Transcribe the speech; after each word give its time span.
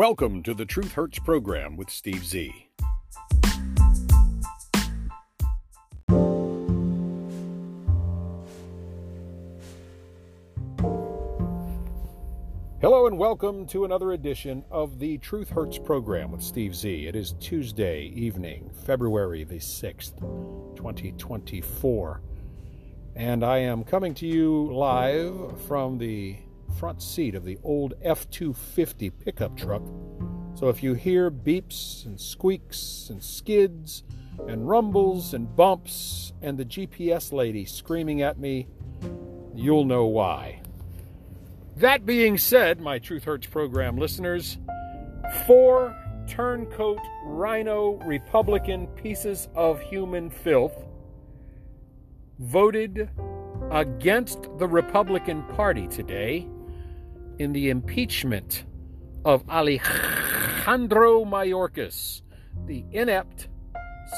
Welcome 0.00 0.42
to 0.44 0.54
the 0.54 0.64
Truth 0.64 0.92
Hurts 0.92 1.18
program 1.18 1.76
with 1.76 1.90
Steve 1.90 2.24
Z. 2.24 2.70
Hello 12.80 13.08
and 13.08 13.18
welcome 13.18 13.66
to 13.66 13.84
another 13.84 14.12
edition 14.12 14.64
of 14.70 14.98
the 14.98 15.18
Truth 15.18 15.50
Hurts 15.50 15.76
program 15.76 16.32
with 16.32 16.40
Steve 16.40 16.74
Z. 16.74 17.06
It 17.06 17.14
is 17.14 17.34
Tuesday 17.38 18.04
evening, 18.04 18.70
February 18.86 19.44
the 19.44 19.56
6th, 19.56 20.18
2024. 20.76 22.22
And 23.16 23.44
I 23.44 23.58
am 23.58 23.84
coming 23.84 24.14
to 24.14 24.26
you 24.26 24.72
live 24.72 25.60
from 25.66 25.98
the 25.98 26.38
front 26.80 27.02
seat 27.02 27.34
of 27.34 27.44
the 27.44 27.58
old 27.62 27.92
F 28.00 28.30
250 28.30 29.10
pickup 29.10 29.54
truck. 29.54 29.82
So 30.54 30.70
if 30.70 30.82
you 30.82 30.94
hear 30.94 31.30
beeps 31.30 32.06
and 32.06 32.18
squeaks 32.18 33.08
and 33.10 33.22
skids 33.22 34.02
and 34.48 34.66
rumbles 34.66 35.34
and 35.34 35.54
bumps 35.54 36.32
and 36.40 36.56
the 36.56 36.64
GPS 36.64 37.34
lady 37.34 37.66
screaming 37.66 38.22
at 38.22 38.38
me, 38.38 38.66
you'll 39.54 39.84
know 39.84 40.06
why. 40.06 40.62
That 41.76 42.06
being 42.06 42.38
said, 42.38 42.80
my 42.80 42.98
Truth 42.98 43.24
Hurts 43.24 43.46
program 43.46 43.98
listeners, 43.98 44.56
four 45.46 45.94
turncoat 46.26 47.00
rhino 47.26 48.00
Republican 48.06 48.86
pieces 48.86 49.48
of 49.54 49.82
human 49.82 50.30
filth 50.30 50.86
voted 52.38 53.10
against 53.70 54.44
the 54.56 54.66
Republican 54.66 55.42
Party 55.42 55.86
today 55.86 56.48
in 57.40 57.54
the 57.54 57.70
impeachment 57.70 58.66
of 59.24 59.42
Alejandro 59.48 61.24
Mayorkas, 61.24 62.20
the 62.66 62.84
inept 62.92 63.48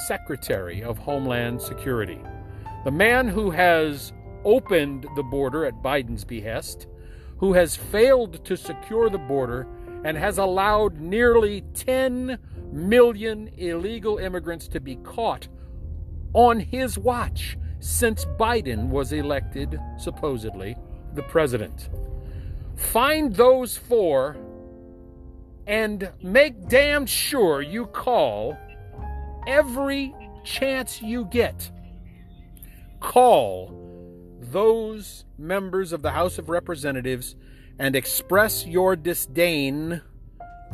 Secretary 0.08 0.82
of 0.82 0.98
Homeland 0.98 1.62
Security. 1.62 2.18
The 2.84 2.90
man 2.90 3.28
who 3.28 3.52
has 3.52 4.12
opened 4.44 5.06
the 5.14 5.22
border 5.22 5.64
at 5.64 5.84
Biden's 5.84 6.24
behest, 6.24 6.88
who 7.36 7.52
has 7.52 7.76
failed 7.76 8.44
to 8.44 8.56
secure 8.56 9.08
the 9.08 9.18
border, 9.18 9.68
and 10.04 10.16
has 10.16 10.38
allowed 10.38 11.00
nearly 11.00 11.60
10 11.74 12.40
million 12.72 13.48
illegal 13.56 14.18
immigrants 14.18 14.66
to 14.66 14.80
be 14.80 14.96
caught 14.96 15.46
on 16.32 16.58
his 16.58 16.98
watch 16.98 17.56
since 17.78 18.24
Biden 18.24 18.88
was 18.88 19.12
elected, 19.12 19.78
supposedly, 19.96 20.76
the 21.14 21.22
president. 21.22 21.88
Find 22.90 23.34
those 23.34 23.76
four 23.76 24.36
and 25.66 26.10
make 26.22 26.68
damn 26.68 27.06
sure 27.06 27.62
you 27.62 27.86
call 27.86 28.58
every 29.46 30.14
chance 30.44 31.00
you 31.00 31.24
get. 31.26 31.70
Call 33.00 33.78
those 34.40 35.24
members 35.38 35.92
of 35.92 36.02
the 36.02 36.10
House 36.10 36.38
of 36.38 36.48
Representatives 36.48 37.36
and 37.78 37.96
express 37.96 38.66
your 38.66 38.96
disdain 38.96 40.02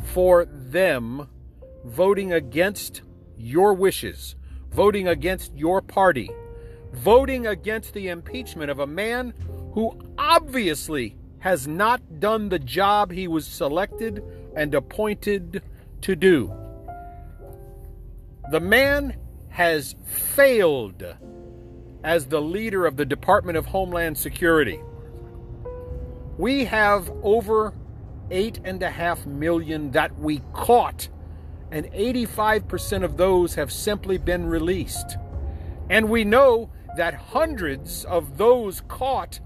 for 0.03 0.45
them 0.45 1.27
voting 1.85 2.33
against 2.33 3.01
your 3.37 3.73
wishes, 3.73 4.35
voting 4.71 5.07
against 5.07 5.55
your 5.55 5.81
party, 5.81 6.29
voting 6.93 7.47
against 7.47 7.93
the 7.93 8.09
impeachment 8.09 8.69
of 8.69 8.79
a 8.79 8.87
man 8.87 9.33
who 9.73 9.97
obviously 10.17 11.15
has 11.39 11.67
not 11.67 12.19
done 12.19 12.49
the 12.49 12.59
job 12.59 13.11
he 13.11 13.27
was 13.27 13.45
selected 13.45 14.23
and 14.55 14.73
appointed 14.75 15.61
to 16.01 16.15
do. 16.15 16.53
The 18.51 18.59
man 18.59 19.15
has 19.49 19.95
failed 20.05 21.03
as 22.03 22.25
the 22.25 22.41
leader 22.41 22.85
of 22.85 22.97
the 22.97 23.05
Department 23.05 23.57
of 23.57 23.67
Homeland 23.67 24.17
Security. 24.17 24.81
We 26.37 26.65
have 26.65 27.11
over 27.23 27.73
eight 28.31 28.59
and 28.63 28.81
a 28.81 28.89
half 28.89 29.25
million 29.25 29.91
that 29.91 30.17
we 30.17 30.41
caught, 30.53 31.09
and 31.71 31.85
85% 31.91 33.03
of 33.03 33.17
those 33.17 33.55
have 33.55 33.71
simply 33.71 34.17
been 34.17 34.45
released. 34.45 35.17
And 35.89 36.09
we 36.09 36.23
know 36.23 36.69
that 36.95 37.13
hundreds 37.13 38.05
of 38.05 38.37
those 38.37 38.81
caught 38.87 39.39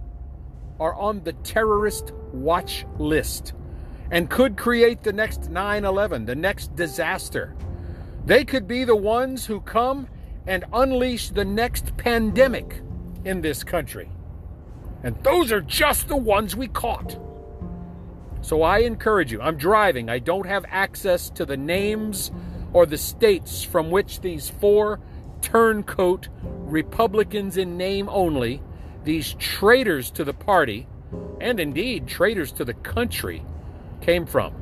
are 0.79 0.95
on 0.95 1.23
the 1.23 1.33
terrorist 1.33 2.11
watch 2.31 2.85
list 2.97 3.53
and 4.11 4.29
could 4.29 4.57
create 4.57 5.03
the 5.03 5.13
next 5.13 5.49
9 5.49 5.85
11, 5.85 6.25
the 6.25 6.35
next 6.35 6.75
disaster. 6.75 7.55
They 8.25 8.45
could 8.45 8.67
be 8.67 8.83
the 8.83 8.95
ones 8.95 9.45
who 9.45 9.59
come 9.61 10.07
and 10.45 10.65
unleash 10.73 11.29
the 11.29 11.45
next 11.45 11.97
pandemic 11.97 12.81
in 13.25 13.41
this 13.41 13.63
country. 13.63 14.09
And 15.03 15.21
those 15.23 15.51
are 15.51 15.61
just 15.61 16.07
the 16.07 16.17
ones 16.17 16.55
we 16.55 16.67
caught. 16.67 17.19
So 18.41 18.61
I 18.61 18.79
encourage 18.79 19.31
you, 19.31 19.41
I'm 19.41 19.57
driving, 19.57 20.09
I 20.09 20.19
don't 20.19 20.45
have 20.45 20.65
access 20.69 21.29
to 21.31 21.45
the 21.45 21.57
names 21.57 22.31
or 22.73 22.85
the 22.85 22.97
states 22.97 23.63
from 23.63 23.89
which 23.89 24.21
these 24.21 24.49
four 24.49 24.99
turncoat 25.41 26.29
Republicans 26.41 27.57
in 27.57 27.77
name 27.77 28.09
only 28.09 28.61
these 29.03 29.33
traitors 29.35 30.11
to 30.11 30.23
the 30.23 30.33
party, 30.33 30.87
and 31.41 31.59
indeed 31.59 32.07
traitors 32.07 32.51
to 32.53 32.65
the 32.65 32.73
country, 32.73 33.43
came 34.01 34.25
from. 34.25 34.53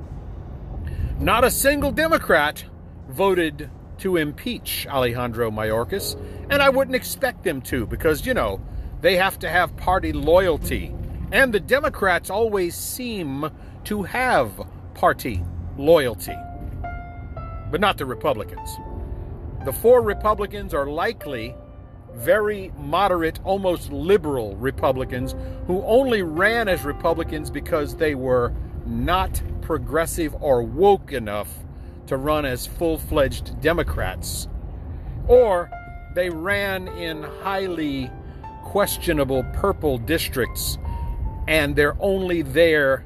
Not 1.20 1.44
a 1.44 1.52
single 1.52 1.92
Democrat 1.92 2.64
voted 3.10 3.70
to 4.00 4.18
impeach 4.18 4.88
Alejandro 4.88 5.52
Mayorkas, 5.52 6.20
and 6.50 6.62
I 6.62 6.70
wouldn't 6.70 6.96
expect 6.96 7.44
them 7.44 7.62
to 7.64 7.86
because, 7.86 8.26
you 8.26 8.34
know, 8.34 8.60
they 9.02 9.16
have 9.18 9.38
to 9.40 9.50
have 9.50 9.78
party 9.78 10.14
loyalty. 10.14 10.94
And 11.32 11.54
the 11.54 11.60
Democrats 11.60 12.30
always 12.30 12.76
seem 12.76 13.50
to 13.86 14.04
have 14.04 14.52
party 14.96 15.44
loyalty, 15.78 16.36
but 17.72 17.80
not 17.80 17.98
the 17.98 18.06
Republicans. 18.06 18.70
The 19.66 19.72
four 19.72 20.02
Republicans 20.02 20.74
are 20.74 20.88
likely 20.88 21.56
very 22.16 22.72
moderate, 22.78 23.40
almost 23.44 23.92
liberal 23.92 24.56
Republicans 24.58 25.36
who 25.68 25.82
only 25.84 26.22
ran 26.22 26.68
as 26.68 26.84
Republicans 26.84 27.50
because 27.50 27.96
they 27.96 28.16
were 28.16 28.54
not 28.86 29.42
progressive 29.62 30.36
or 30.42 30.64
woke 30.64 31.14
enough 31.14 31.50
to 32.08 32.18
run 32.18 32.46
as 32.46 32.66
full 32.66 32.98
fledged 32.98 33.60
Democrats. 33.62 34.48
Or 35.28 35.70
they 36.14 36.30
ran 36.30 36.88
in 36.90 37.24
highly 37.24 38.12
questionable 38.64 39.44
purple 39.54 39.98
districts 39.98 40.78
and 41.48 41.76
they're 41.76 41.98
only 42.00 42.42
there 42.42 43.06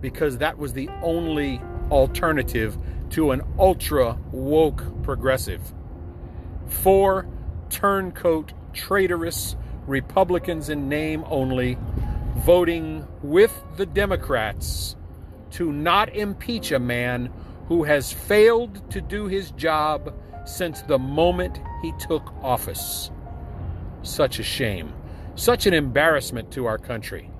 because 0.00 0.38
that 0.38 0.58
was 0.58 0.72
the 0.72 0.88
only 1.02 1.60
alternative 1.90 2.76
to 3.10 3.30
an 3.30 3.42
ultra 3.58 4.18
woke 4.32 5.02
progressive. 5.02 5.62
Four 6.66 7.26
turncoat, 7.70 8.52
traitorous 8.72 9.56
Republicans 9.86 10.68
in 10.68 10.88
name 10.88 11.24
only, 11.28 11.78
voting 12.38 13.06
with 13.22 13.52
the 13.76 13.86
Democrats 13.86 14.96
to 15.52 15.72
not 15.72 16.14
impeach 16.14 16.72
a 16.72 16.78
man 16.78 17.32
who 17.68 17.84
has 17.84 18.12
failed 18.12 18.90
to 18.90 19.00
do 19.00 19.26
his 19.26 19.50
job 19.52 20.14
since 20.44 20.82
the 20.82 20.98
moment 20.98 21.60
he 21.82 21.92
took 21.98 22.32
office. 22.42 23.10
Such 24.02 24.38
a 24.38 24.42
shame. 24.42 24.92
Such 25.34 25.66
an 25.66 25.74
embarrassment 25.74 26.52
to 26.52 26.66
our 26.66 26.78
country. 26.78 27.30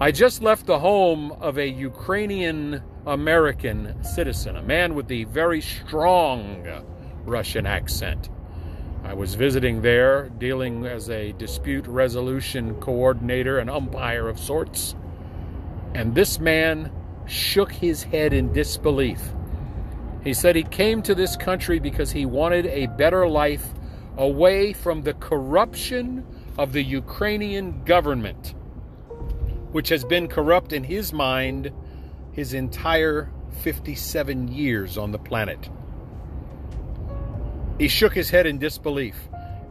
I 0.00 0.12
just 0.12 0.42
left 0.42 0.66
the 0.66 0.78
home 0.78 1.32
of 1.32 1.58
a 1.58 1.66
Ukrainian 1.66 2.82
American 3.06 4.00
citizen, 4.04 4.56
a 4.56 4.62
man 4.62 4.94
with 4.94 5.08
the 5.08 5.24
very 5.24 5.60
strong 5.60 6.66
Russian 7.24 7.66
accent. 7.66 8.28
I 9.08 9.14
was 9.14 9.36
visiting 9.36 9.80
there, 9.80 10.28
dealing 10.36 10.84
as 10.84 11.08
a 11.08 11.32
dispute 11.32 11.86
resolution 11.86 12.74
coordinator 12.74 13.58
and 13.58 13.70
umpire 13.70 14.28
of 14.28 14.38
sorts. 14.38 14.94
And 15.94 16.14
this 16.14 16.38
man 16.38 16.92
shook 17.26 17.72
his 17.72 18.02
head 18.02 18.34
in 18.34 18.52
disbelief. 18.52 19.32
He 20.22 20.34
said 20.34 20.56
he 20.56 20.62
came 20.62 21.00
to 21.04 21.14
this 21.14 21.36
country 21.36 21.78
because 21.78 22.12
he 22.12 22.26
wanted 22.26 22.66
a 22.66 22.84
better 22.84 23.26
life 23.26 23.64
away 24.18 24.74
from 24.74 25.00
the 25.00 25.14
corruption 25.14 26.26
of 26.58 26.74
the 26.74 26.82
Ukrainian 26.82 27.84
government, 27.84 28.54
which 29.72 29.88
has 29.88 30.04
been 30.04 30.28
corrupt 30.28 30.74
in 30.74 30.84
his 30.84 31.14
mind 31.14 31.72
his 32.32 32.52
entire 32.52 33.32
57 33.62 34.48
years 34.48 34.98
on 34.98 35.12
the 35.12 35.18
planet. 35.18 35.70
He 37.78 37.88
shook 37.88 38.14
his 38.14 38.30
head 38.30 38.46
in 38.46 38.58
disbelief 38.58 39.16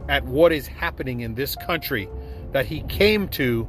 at 0.08 0.24
what 0.24 0.52
is 0.52 0.66
happening 0.66 1.20
in 1.20 1.34
this 1.34 1.54
country 1.54 2.08
that 2.52 2.66
he 2.66 2.80
came 2.82 3.28
to 3.28 3.68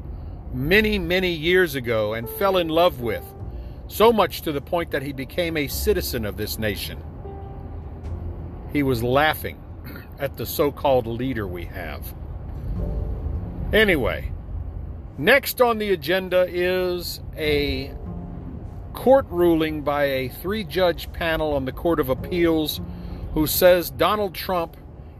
many, 0.53 0.97
many 0.97 1.31
years 1.31 1.75
ago 1.75 2.13
and 2.13 2.29
fell 2.29 2.57
in 2.57 2.69
love 2.69 3.01
with. 3.01 3.25
So 3.87 4.13
much 4.13 4.43
to 4.43 4.51
the 4.51 4.61
point 4.61 4.91
that 4.91 5.01
he 5.01 5.11
became 5.11 5.57
a 5.57 5.67
citizen 5.67 6.25
of 6.25 6.37
this 6.37 6.57
nation. 6.57 7.03
He 8.71 8.83
was 8.83 9.03
laughing 9.03 9.61
at 10.19 10.37
the 10.37 10.45
so 10.45 10.71
called 10.71 11.07
leader 11.07 11.47
we 11.47 11.65
have. 11.65 12.13
Anyway, 13.73 14.31
next 15.17 15.59
on 15.59 15.79
the 15.79 15.91
agenda 15.91 16.47
is 16.49 17.19
a 17.35 17.93
court 18.93 19.25
ruling 19.29 19.81
by 19.81 20.05
a 20.05 20.29
three 20.29 20.63
judge 20.63 21.11
panel 21.13 21.53
on 21.53 21.65
the 21.65 21.71
Court 21.71 21.99
of 21.99 22.09
Appeals 22.09 22.79
who 23.33 23.47
says 23.47 23.89
Donald 23.89 24.33
Trump 24.33 24.75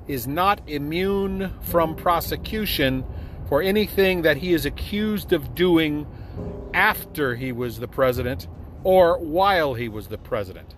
is 0.07 0.27
not 0.27 0.61
immune 0.67 1.53
from 1.61 1.95
prosecution 1.95 3.05
for 3.47 3.61
anything 3.61 4.23
that 4.23 4.37
he 4.37 4.53
is 4.53 4.65
accused 4.65 5.33
of 5.33 5.55
doing 5.55 6.07
after 6.73 7.35
he 7.35 7.51
was 7.51 7.79
the 7.79 7.87
president 7.87 8.47
or 8.83 9.19
while 9.19 9.73
he 9.73 9.89
was 9.89 10.07
the 10.07 10.17
president. 10.17 10.75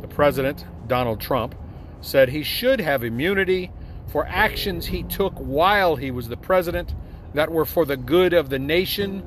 The 0.00 0.08
president, 0.08 0.64
Donald 0.86 1.20
Trump, 1.20 1.54
said 2.00 2.28
he 2.28 2.42
should 2.42 2.80
have 2.80 3.04
immunity 3.04 3.70
for 4.08 4.26
actions 4.26 4.86
he 4.86 5.02
took 5.04 5.34
while 5.34 5.96
he 5.96 6.10
was 6.10 6.28
the 6.28 6.36
president 6.36 6.94
that 7.34 7.50
were 7.50 7.64
for 7.64 7.84
the 7.84 7.96
good 7.96 8.32
of 8.32 8.50
the 8.50 8.58
nation. 8.58 9.22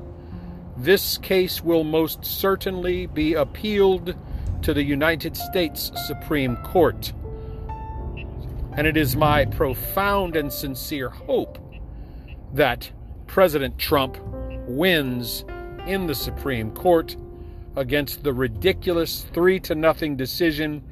This 0.76 1.18
case 1.18 1.62
will 1.62 1.84
most 1.84 2.24
certainly 2.24 3.06
be 3.06 3.34
appealed 3.34 4.14
to 4.62 4.74
the 4.74 4.82
United 4.82 5.36
States 5.36 5.90
Supreme 6.06 6.56
Court. 6.58 7.12
And 8.76 8.86
it 8.86 8.96
is 8.96 9.14
my 9.14 9.44
profound 9.44 10.36
and 10.36 10.52
sincere 10.52 11.08
hope 11.08 11.58
that 12.52 12.90
President 13.26 13.78
Trump 13.78 14.18
wins 14.66 15.44
in 15.86 16.06
the 16.06 16.14
Supreme 16.14 16.72
Court 16.72 17.16
against 17.76 18.22
the 18.22 18.32
ridiculous 18.32 19.26
3 19.32 19.60
to 19.60 19.74
nothing 19.74 20.16
decision 20.16 20.82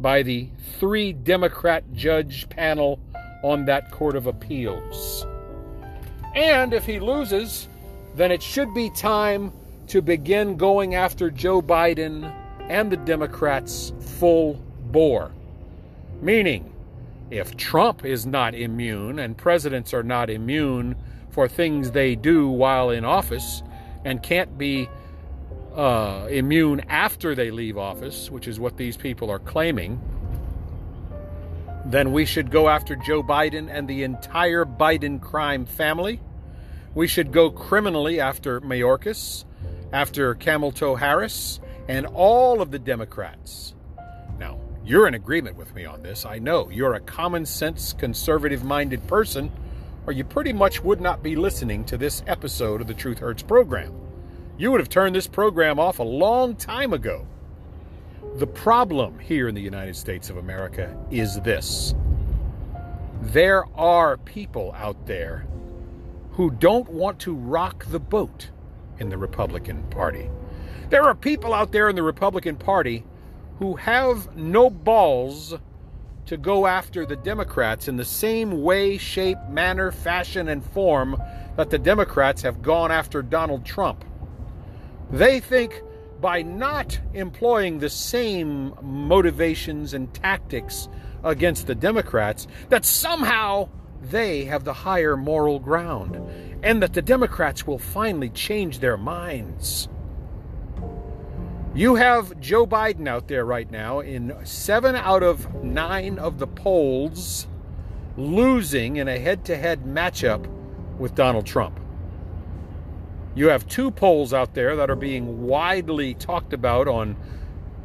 by 0.00 0.22
the 0.22 0.48
three 0.78 1.12
Democrat 1.12 1.84
judge 1.92 2.48
panel 2.48 2.98
on 3.42 3.64
that 3.66 3.90
Court 3.90 4.16
of 4.16 4.26
Appeals. 4.26 5.26
And 6.34 6.72
if 6.72 6.86
he 6.86 6.98
loses, 6.98 7.68
then 8.16 8.30
it 8.30 8.42
should 8.42 8.72
be 8.74 8.90
time 8.90 9.52
to 9.88 10.00
begin 10.00 10.56
going 10.56 10.94
after 10.94 11.30
Joe 11.30 11.60
Biden 11.60 12.32
and 12.68 12.90
the 12.90 12.96
Democrats 12.96 13.92
full 14.00 14.54
bore. 14.90 15.32
Meaning, 16.20 16.71
if 17.32 17.56
Trump 17.56 18.04
is 18.04 18.26
not 18.26 18.54
immune 18.54 19.18
and 19.18 19.38
presidents 19.38 19.94
are 19.94 20.02
not 20.02 20.28
immune 20.28 20.94
for 21.30 21.48
things 21.48 21.92
they 21.92 22.14
do 22.14 22.46
while 22.46 22.90
in 22.90 23.06
office 23.06 23.62
and 24.04 24.22
can't 24.22 24.58
be 24.58 24.86
uh, 25.74 26.26
immune 26.30 26.80
after 26.90 27.34
they 27.34 27.50
leave 27.50 27.78
office, 27.78 28.30
which 28.30 28.46
is 28.46 28.60
what 28.60 28.76
these 28.76 28.98
people 28.98 29.30
are 29.30 29.38
claiming, 29.38 29.98
then 31.86 32.12
we 32.12 32.26
should 32.26 32.50
go 32.50 32.68
after 32.68 32.96
Joe 32.96 33.22
Biden 33.22 33.70
and 33.70 33.88
the 33.88 34.02
entire 34.02 34.66
Biden 34.66 35.18
crime 35.18 35.64
family. 35.64 36.20
We 36.94 37.06
should 37.06 37.32
go 37.32 37.50
criminally 37.50 38.20
after 38.20 38.60
Mayorkas, 38.60 39.46
after 39.90 40.34
Camel 40.34 40.70
Toe 40.70 40.96
Harris, 40.96 41.60
and 41.88 42.04
all 42.04 42.60
of 42.60 42.72
the 42.72 42.78
Democrats. 42.78 43.74
You're 44.84 45.06
in 45.06 45.14
agreement 45.14 45.56
with 45.56 45.72
me 45.76 45.84
on 45.84 46.02
this. 46.02 46.26
I 46.26 46.40
know 46.40 46.68
you're 46.68 46.94
a 46.94 47.00
common 47.00 47.46
sense, 47.46 47.92
conservative 47.92 48.64
minded 48.64 49.06
person, 49.06 49.52
or 50.08 50.12
you 50.12 50.24
pretty 50.24 50.52
much 50.52 50.82
would 50.82 51.00
not 51.00 51.22
be 51.22 51.36
listening 51.36 51.84
to 51.84 51.96
this 51.96 52.24
episode 52.26 52.80
of 52.80 52.88
the 52.88 52.94
Truth 52.94 53.20
Hurts 53.20 53.44
program. 53.44 53.94
You 54.58 54.72
would 54.72 54.80
have 54.80 54.88
turned 54.88 55.14
this 55.14 55.28
program 55.28 55.78
off 55.78 56.00
a 56.00 56.02
long 56.02 56.56
time 56.56 56.92
ago. 56.92 57.24
The 58.38 58.46
problem 58.46 59.20
here 59.20 59.46
in 59.46 59.54
the 59.54 59.60
United 59.60 59.94
States 59.94 60.30
of 60.30 60.36
America 60.36 60.96
is 61.12 61.40
this 61.42 61.94
there 63.20 63.64
are 63.76 64.16
people 64.16 64.74
out 64.76 65.06
there 65.06 65.46
who 66.32 66.50
don't 66.50 66.88
want 66.88 67.20
to 67.20 67.34
rock 67.34 67.84
the 67.86 68.00
boat 68.00 68.48
in 68.98 69.10
the 69.10 69.18
Republican 69.18 69.84
Party. 69.90 70.28
There 70.90 71.04
are 71.04 71.14
people 71.14 71.54
out 71.54 71.70
there 71.70 71.88
in 71.88 71.94
the 71.94 72.02
Republican 72.02 72.56
Party 72.56 73.04
who 73.58 73.76
have 73.76 74.36
no 74.36 74.70
balls 74.70 75.54
to 76.26 76.36
go 76.36 76.66
after 76.66 77.04
the 77.04 77.16
Democrats 77.16 77.88
in 77.88 77.96
the 77.96 78.04
same 78.04 78.62
way, 78.62 78.96
shape, 78.96 79.38
manner, 79.48 79.90
fashion, 79.90 80.48
and 80.48 80.64
form 80.64 81.20
that 81.56 81.70
the 81.70 81.78
Democrats 81.78 82.42
have 82.42 82.62
gone 82.62 82.90
after 82.90 83.22
Donald 83.22 83.64
Trump. 83.64 84.04
They 85.10 85.40
think 85.40 85.82
by 86.20 86.42
not 86.42 86.98
employing 87.12 87.78
the 87.80 87.90
same 87.90 88.72
motivations 88.80 89.92
and 89.92 90.12
tactics 90.14 90.88
against 91.24 91.66
the 91.66 91.74
Democrats 91.74 92.46
that 92.68 92.84
somehow 92.84 93.68
they 94.00 94.44
have 94.44 94.64
the 94.64 94.72
higher 94.72 95.16
moral 95.16 95.58
ground 95.58 96.16
and 96.62 96.82
that 96.82 96.94
the 96.94 97.02
Democrats 97.02 97.66
will 97.66 97.78
finally 97.78 98.30
change 98.30 98.78
their 98.78 98.96
minds. 98.96 99.88
You 101.74 101.94
have 101.94 102.38
Joe 102.38 102.66
Biden 102.66 103.08
out 103.08 103.28
there 103.28 103.46
right 103.46 103.70
now 103.70 104.00
in 104.00 104.36
seven 104.44 104.94
out 104.94 105.22
of 105.22 105.64
nine 105.64 106.18
of 106.18 106.38
the 106.38 106.46
polls 106.46 107.46
losing 108.18 108.96
in 108.96 109.08
a 109.08 109.18
head 109.18 109.46
to 109.46 109.56
head 109.56 109.84
matchup 109.84 110.46
with 110.98 111.14
Donald 111.14 111.46
Trump. 111.46 111.80
You 113.34 113.48
have 113.48 113.66
two 113.66 113.90
polls 113.90 114.34
out 114.34 114.52
there 114.52 114.76
that 114.76 114.90
are 114.90 114.96
being 114.96 115.46
widely 115.46 116.12
talked 116.12 116.52
about 116.52 116.88
on, 116.88 117.16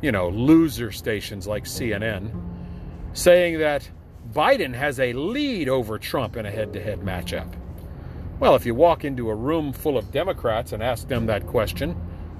you 0.02 0.12
know, 0.12 0.28
loser 0.28 0.92
stations 0.92 1.48
like 1.48 1.64
CNN, 1.64 2.30
saying 3.14 3.60
that 3.60 3.90
Biden 4.34 4.76
has 4.76 5.00
a 5.00 5.14
lead 5.14 5.70
over 5.70 5.98
Trump 5.98 6.36
in 6.36 6.46
a 6.46 6.52
head 6.52 6.74
to 6.74 6.84
head 6.84 7.00
matchup. 7.00 7.54
Well, 8.42 8.56
if 8.56 8.66
you 8.66 8.76
walk 8.76 9.06
into 9.06 9.30
a 9.30 9.36
room 9.36 9.72
full 9.72 9.98
of 9.98 10.12
Democrats 10.12 10.74
and 10.74 10.84
ask 10.84 11.08
them 11.08 11.26
that 11.28 11.48
question, 11.48 11.96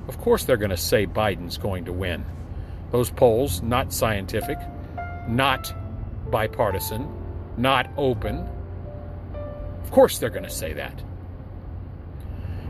of 0.08 0.18
course 0.20 0.44
they're 0.44 0.58
going 0.58 0.70
to 0.72 0.78
say 0.78 1.06
Biden's 1.06 1.58
going 1.58 1.86
to 1.86 1.94
win. 1.94 2.26
Those 2.92 3.10
polls, 3.10 3.62
not 3.62 3.92
scientific, 3.92 4.58
not 5.28 5.74
bipartisan, 6.32 7.08
not 7.58 7.90
open. 7.98 8.48
Of 9.84 9.92
course 9.92 10.20
they're 10.20 10.30
going 10.30 10.44
to 10.44 10.50
say 10.50 10.74
that. 10.74 11.04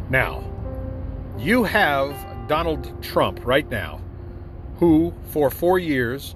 Now, 0.10 0.44
you 1.38 1.64
have 1.64 2.16
Donald 2.48 3.04
Trump 3.04 3.46
right 3.46 3.70
now, 3.70 4.02
who 4.78 5.14
for 5.32 5.50
four 5.52 5.78
years, 5.78 6.36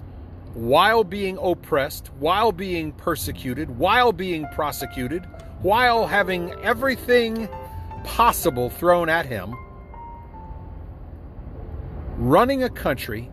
while 0.54 1.02
being 1.02 1.38
oppressed, 1.38 2.08
while 2.18 2.52
being 2.52 2.92
persecuted, 2.92 3.78
while 3.78 4.12
being 4.12 4.46
prosecuted, 4.52 5.26
while 5.62 6.06
having 6.06 6.52
everything 6.62 7.48
possible 8.04 8.68
thrown 8.68 9.08
at 9.08 9.24
him, 9.24 9.54
running 12.16 12.62
a 12.62 12.70
country 12.70 13.30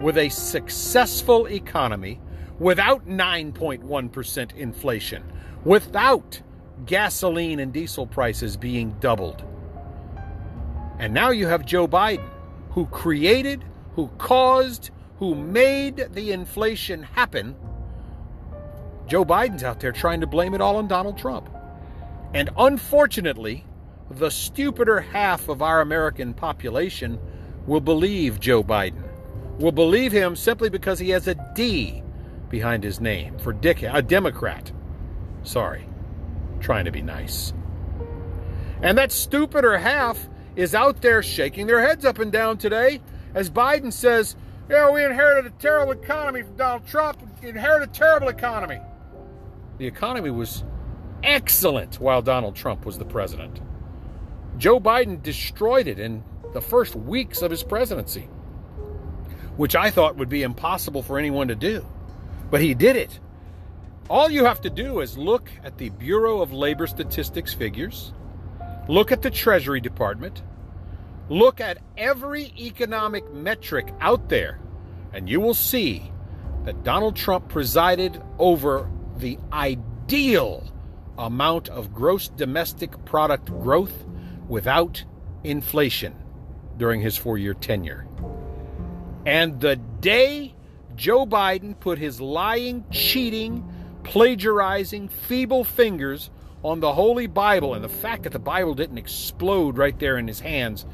with 0.00 0.18
a 0.18 0.28
successful 0.28 1.46
economy 1.48 2.20
without 2.58 3.06
9.1% 3.06 4.54
inflation, 4.56 5.24
without 5.64 6.40
gasoline 6.86 7.60
and 7.60 7.72
diesel 7.72 8.06
prices 8.06 8.56
being 8.56 8.94
doubled 9.00 9.44
and 10.98 11.12
now 11.12 11.30
you 11.30 11.46
have 11.48 11.66
Joe 11.66 11.88
Biden, 11.88 12.28
who 12.70 12.86
created, 12.86 13.64
who 13.94 14.08
caused, 14.18 14.90
who 15.18 15.34
made 15.34 16.08
the 16.12 16.32
inflation 16.32 17.02
happen. 17.02 17.56
Joe 19.06 19.24
Biden's 19.24 19.64
out 19.64 19.80
there 19.80 19.92
trying 19.92 20.20
to 20.20 20.26
blame 20.26 20.54
it 20.54 20.60
all 20.60 20.76
on 20.76 20.88
Donald 20.88 21.18
Trump. 21.18 21.50
And 22.32 22.50
unfortunately, 22.56 23.64
the 24.10 24.30
stupider 24.30 25.00
half 25.00 25.48
of 25.48 25.62
our 25.62 25.80
American 25.80 26.32
population 26.32 27.18
will 27.66 27.80
believe 27.80 28.40
Joe 28.40 28.62
Biden, 28.62 29.02
will 29.58 29.72
believe 29.72 30.12
him 30.12 30.36
simply 30.36 30.68
because 30.68 30.98
he 30.98 31.10
has 31.10 31.28
a 31.28 31.34
D 31.54 32.02
behind 32.50 32.84
his 32.84 33.00
name 33.00 33.38
for 33.38 33.52
dick, 33.52 33.82
a 33.82 34.02
Democrat. 34.02 34.70
Sorry, 35.42 35.86
trying 36.60 36.84
to 36.84 36.92
be 36.92 37.02
nice. 37.02 37.52
And 38.82 38.98
that 38.98 39.12
stupider 39.12 39.78
half 39.78 40.28
is 40.56 40.74
out 40.74 41.00
there 41.02 41.22
shaking 41.22 41.66
their 41.66 41.80
heads 41.80 42.04
up 42.04 42.18
and 42.18 42.30
down 42.30 42.58
today 42.58 43.00
as 43.34 43.50
Biden 43.50 43.92
says, 43.92 44.36
Yeah, 44.70 44.90
we 44.90 45.04
inherited 45.04 45.52
a 45.52 45.54
terrible 45.56 45.92
economy 45.92 46.42
from 46.42 46.56
Donald 46.56 46.86
Trump. 46.86 47.18
Inherited 47.42 47.90
a 47.90 47.92
terrible 47.92 48.28
economy. 48.28 48.78
The 49.78 49.86
economy 49.86 50.30
was 50.30 50.64
excellent 51.22 51.96
while 52.00 52.22
Donald 52.22 52.54
Trump 52.54 52.86
was 52.86 52.96
the 52.96 53.04
president. 53.04 53.60
Joe 54.56 54.78
Biden 54.78 55.22
destroyed 55.22 55.88
it 55.88 55.98
in 55.98 56.22
the 56.54 56.62
first 56.62 56.94
weeks 56.96 57.42
of 57.42 57.50
his 57.50 57.62
presidency, 57.62 58.28
which 59.56 59.76
I 59.76 59.90
thought 59.90 60.16
would 60.16 60.30
be 60.30 60.42
impossible 60.42 61.02
for 61.02 61.18
anyone 61.18 61.48
to 61.48 61.54
do. 61.54 61.84
But 62.50 62.62
he 62.62 62.72
did 62.72 62.96
it. 62.96 63.20
All 64.08 64.30
you 64.30 64.44
have 64.44 64.60
to 64.62 64.70
do 64.70 65.00
is 65.00 65.18
look 65.18 65.50
at 65.62 65.76
the 65.78 65.90
Bureau 65.90 66.40
of 66.40 66.52
Labor 66.52 66.86
Statistics 66.86 67.52
figures 67.52 68.14
Look 68.86 69.12
at 69.12 69.22
the 69.22 69.30
Treasury 69.30 69.80
Department. 69.80 70.42
Look 71.30 71.58
at 71.58 71.78
every 71.96 72.52
economic 72.58 73.32
metric 73.32 73.94
out 73.98 74.28
there, 74.28 74.60
and 75.14 75.28
you 75.28 75.40
will 75.40 75.54
see 75.54 76.12
that 76.64 76.84
Donald 76.84 77.16
Trump 77.16 77.48
presided 77.48 78.22
over 78.38 78.90
the 79.16 79.38
ideal 79.54 80.70
amount 81.16 81.70
of 81.70 81.94
gross 81.94 82.28
domestic 82.28 83.06
product 83.06 83.46
growth 83.46 84.04
without 84.48 85.02
inflation 85.44 86.14
during 86.76 87.00
his 87.00 87.16
four 87.16 87.38
year 87.38 87.54
tenure. 87.54 88.06
And 89.26 89.60
the 89.60 89.76
day 89.76 90.54
Joe 90.96 91.26
Biden 91.26 91.78
put 91.78 91.98
his 91.98 92.20
lying, 92.20 92.84
cheating, 92.90 93.68
plagiarizing, 94.04 95.08
feeble 95.08 95.64
fingers 95.64 96.30
on 96.62 96.80
the 96.80 96.92
Holy 96.92 97.26
Bible, 97.26 97.74
and 97.74 97.84
the 97.84 97.88
fact 97.88 98.22
that 98.22 98.32
the 98.32 98.38
Bible 98.38 98.74
didn't 98.74 98.98
explode 98.98 99.76
right 99.76 99.98
there 99.98 100.16
in 100.16 100.28
his 100.28 100.40
hands 100.40 100.86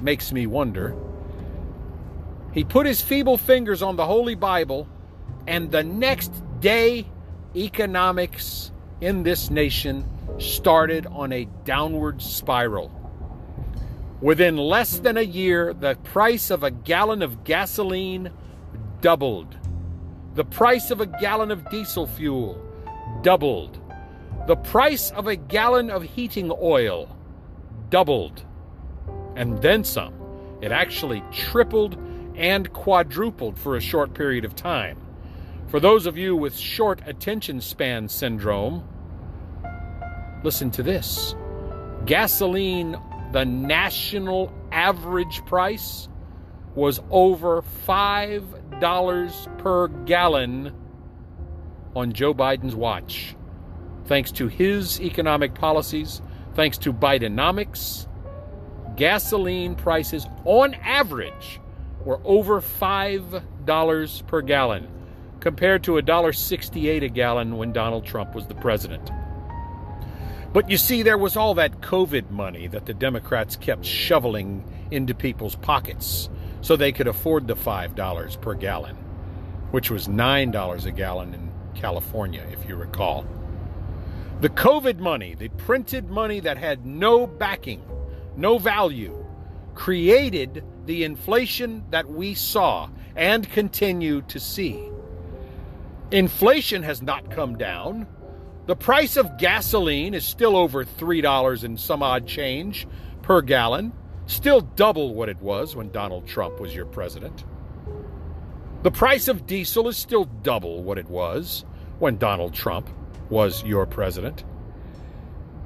makes 0.00 0.32
me 0.32 0.46
wonder. 0.46 0.96
He 2.52 2.64
put 2.64 2.86
his 2.86 3.00
feeble 3.00 3.36
fingers 3.36 3.82
on 3.82 3.96
the 3.96 4.06
Holy 4.06 4.34
Bible, 4.34 4.88
and 5.46 5.70
the 5.70 5.84
next 5.84 6.32
day, 6.60 7.06
economics 7.54 8.72
in 9.00 9.22
this 9.22 9.50
nation 9.50 10.08
started 10.38 11.06
on 11.06 11.32
a 11.32 11.44
downward 11.64 12.22
spiral. 12.22 13.03
Within 14.24 14.56
less 14.56 15.00
than 15.00 15.18
a 15.18 15.22
year, 15.22 15.74
the 15.74 15.96
price 15.96 16.48
of 16.48 16.62
a 16.62 16.70
gallon 16.70 17.20
of 17.20 17.44
gasoline 17.44 18.30
doubled. 19.02 19.54
The 20.34 20.46
price 20.46 20.90
of 20.90 21.02
a 21.02 21.06
gallon 21.06 21.50
of 21.50 21.68
diesel 21.68 22.06
fuel 22.06 22.58
doubled. 23.20 23.78
The 24.46 24.56
price 24.56 25.10
of 25.10 25.26
a 25.26 25.36
gallon 25.36 25.90
of 25.90 26.02
heating 26.02 26.50
oil 26.58 27.14
doubled. 27.90 28.46
And 29.36 29.60
then 29.60 29.84
some. 29.84 30.14
It 30.62 30.72
actually 30.72 31.22
tripled 31.30 31.98
and 32.34 32.72
quadrupled 32.72 33.58
for 33.58 33.76
a 33.76 33.80
short 33.82 34.14
period 34.14 34.46
of 34.46 34.56
time. 34.56 34.96
For 35.66 35.80
those 35.80 36.06
of 36.06 36.16
you 36.16 36.34
with 36.34 36.56
short 36.56 37.02
attention 37.04 37.60
span 37.60 38.08
syndrome, 38.08 38.88
listen 40.42 40.70
to 40.70 40.82
this. 40.82 41.34
Gasoline, 42.06 42.96
the 43.34 43.44
national 43.44 44.52
average 44.70 45.44
price 45.44 46.08
was 46.76 47.00
over 47.10 47.62
$5 47.84 49.58
per 49.58 49.88
gallon 49.88 50.72
on 51.96 52.12
Joe 52.12 52.32
Biden's 52.32 52.76
watch. 52.76 53.34
Thanks 54.04 54.30
to 54.32 54.46
his 54.46 55.00
economic 55.00 55.52
policies, 55.52 56.22
thanks 56.54 56.78
to 56.78 56.92
Bidenomics, 56.92 58.06
gasoline 58.94 59.74
prices 59.74 60.28
on 60.44 60.74
average 60.74 61.60
were 62.04 62.20
over 62.22 62.60
$5 62.60 64.26
per 64.28 64.42
gallon 64.42 64.86
compared 65.40 65.82
to 65.82 65.94
$1.68 65.94 67.02
a 67.02 67.08
gallon 67.08 67.56
when 67.56 67.72
Donald 67.72 68.04
Trump 68.04 68.32
was 68.32 68.46
the 68.46 68.54
president. 68.54 69.10
But 70.54 70.70
you 70.70 70.76
see, 70.76 71.02
there 71.02 71.18
was 71.18 71.36
all 71.36 71.54
that 71.54 71.80
COVID 71.80 72.30
money 72.30 72.68
that 72.68 72.86
the 72.86 72.94
Democrats 72.94 73.56
kept 73.56 73.84
shoveling 73.84 74.64
into 74.92 75.12
people's 75.12 75.56
pockets 75.56 76.30
so 76.60 76.76
they 76.76 76.92
could 76.92 77.08
afford 77.08 77.48
the 77.48 77.56
$5 77.56 78.40
per 78.40 78.54
gallon, 78.54 78.94
which 79.72 79.90
was 79.90 80.06
$9 80.06 80.86
a 80.86 80.90
gallon 80.92 81.34
in 81.34 81.50
California, 81.74 82.46
if 82.52 82.68
you 82.68 82.76
recall. 82.76 83.26
The 84.42 84.48
COVID 84.48 84.98
money, 84.98 85.34
the 85.34 85.48
printed 85.48 86.08
money 86.08 86.38
that 86.38 86.56
had 86.56 86.86
no 86.86 87.26
backing, 87.26 87.82
no 88.36 88.56
value, 88.56 89.26
created 89.74 90.62
the 90.86 91.02
inflation 91.02 91.84
that 91.90 92.08
we 92.08 92.32
saw 92.32 92.88
and 93.16 93.50
continue 93.50 94.22
to 94.22 94.38
see. 94.38 94.88
Inflation 96.12 96.84
has 96.84 97.02
not 97.02 97.28
come 97.28 97.58
down. 97.58 98.06
The 98.66 98.76
price 98.76 99.18
of 99.18 99.36
gasoline 99.36 100.14
is 100.14 100.24
still 100.24 100.56
over 100.56 100.86
$3 100.86 101.64
and 101.64 101.78
some 101.78 102.02
odd 102.02 102.26
change 102.26 102.88
per 103.20 103.42
gallon, 103.42 103.92
still 104.26 104.62
double 104.62 105.14
what 105.14 105.28
it 105.28 105.40
was 105.42 105.76
when 105.76 105.90
Donald 105.90 106.26
Trump 106.26 106.58
was 106.60 106.74
your 106.74 106.86
president. 106.86 107.44
The 108.82 108.90
price 108.90 109.28
of 109.28 109.46
diesel 109.46 109.88
is 109.88 109.98
still 109.98 110.24
double 110.24 110.82
what 110.82 110.96
it 110.96 111.10
was 111.10 111.66
when 111.98 112.16
Donald 112.16 112.54
Trump 112.54 112.88
was 113.28 113.62
your 113.64 113.84
president. 113.84 114.44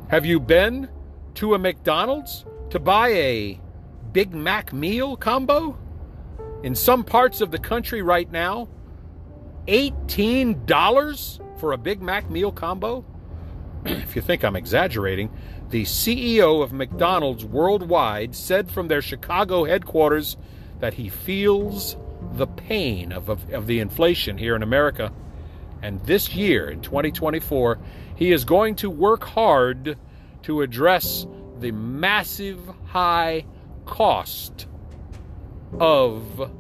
Have 0.08 0.26
you 0.26 0.40
been 0.40 0.88
to 1.34 1.54
a 1.54 1.58
McDonald's 1.58 2.44
to 2.70 2.80
buy 2.80 3.10
a 3.10 3.60
Big 4.10 4.34
Mac 4.34 4.72
meal 4.72 5.16
combo? 5.16 5.78
In 6.64 6.74
some 6.74 7.04
parts 7.04 7.40
of 7.40 7.52
the 7.52 7.58
country 7.58 8.02
right 8.02 8.30
now, 8.32 8.68
$18 9.68 11.40
for 11.58 11.72
a 11.72 11.78
Big 11.78 12.00
Mac 12.00 12.30
meal 12.30 12.52
combo? 12.52 13.04
if 13.84 14.16
you 14.16 14.22
think 14.22 14.44
I'm 14.44 14.56
exaggerating, 14.56 15.30
the 15.70 15.84
CEO 15.84 16.62
of 16.62 16.72
McDonald's 16.72 17.44
worldwide 17.44 18.34
said 18.34 18.70
from 18.70 18.88
their 18.88 19.02
Chicago 19.02 19.64
headquarters 19.64 20.36
that 20.80 20.94
he 20.94 21.08
feels 21.08 21.96
the 22.32 22.46
pain 22.46 23.12
of, 23.12 23.28
of, 23.28 23.52
of, 23.52 23.66
the 23.66 23.80
inflation 23.80 24.38
here 24.38 24.56
in 24.56 24.62
America. 24.62 25.12
And 25.82 26.00
this 26.04 26.34
year, 26.34 26.70
in 26.70 26.80
2024, 26.80 27.78
he 28.16 28.32
is 28.32 28.44
going 28.44 28.76
to 28.76 28.90
work 28.90 29.24
hard 29.24 29.96
to 30.42 30.62
address 30.62 31.26
the 31.60 31.70
massive 31.72 32.60
high 32.86 33.44
cost 33.86 34.66
of 35.78 36.50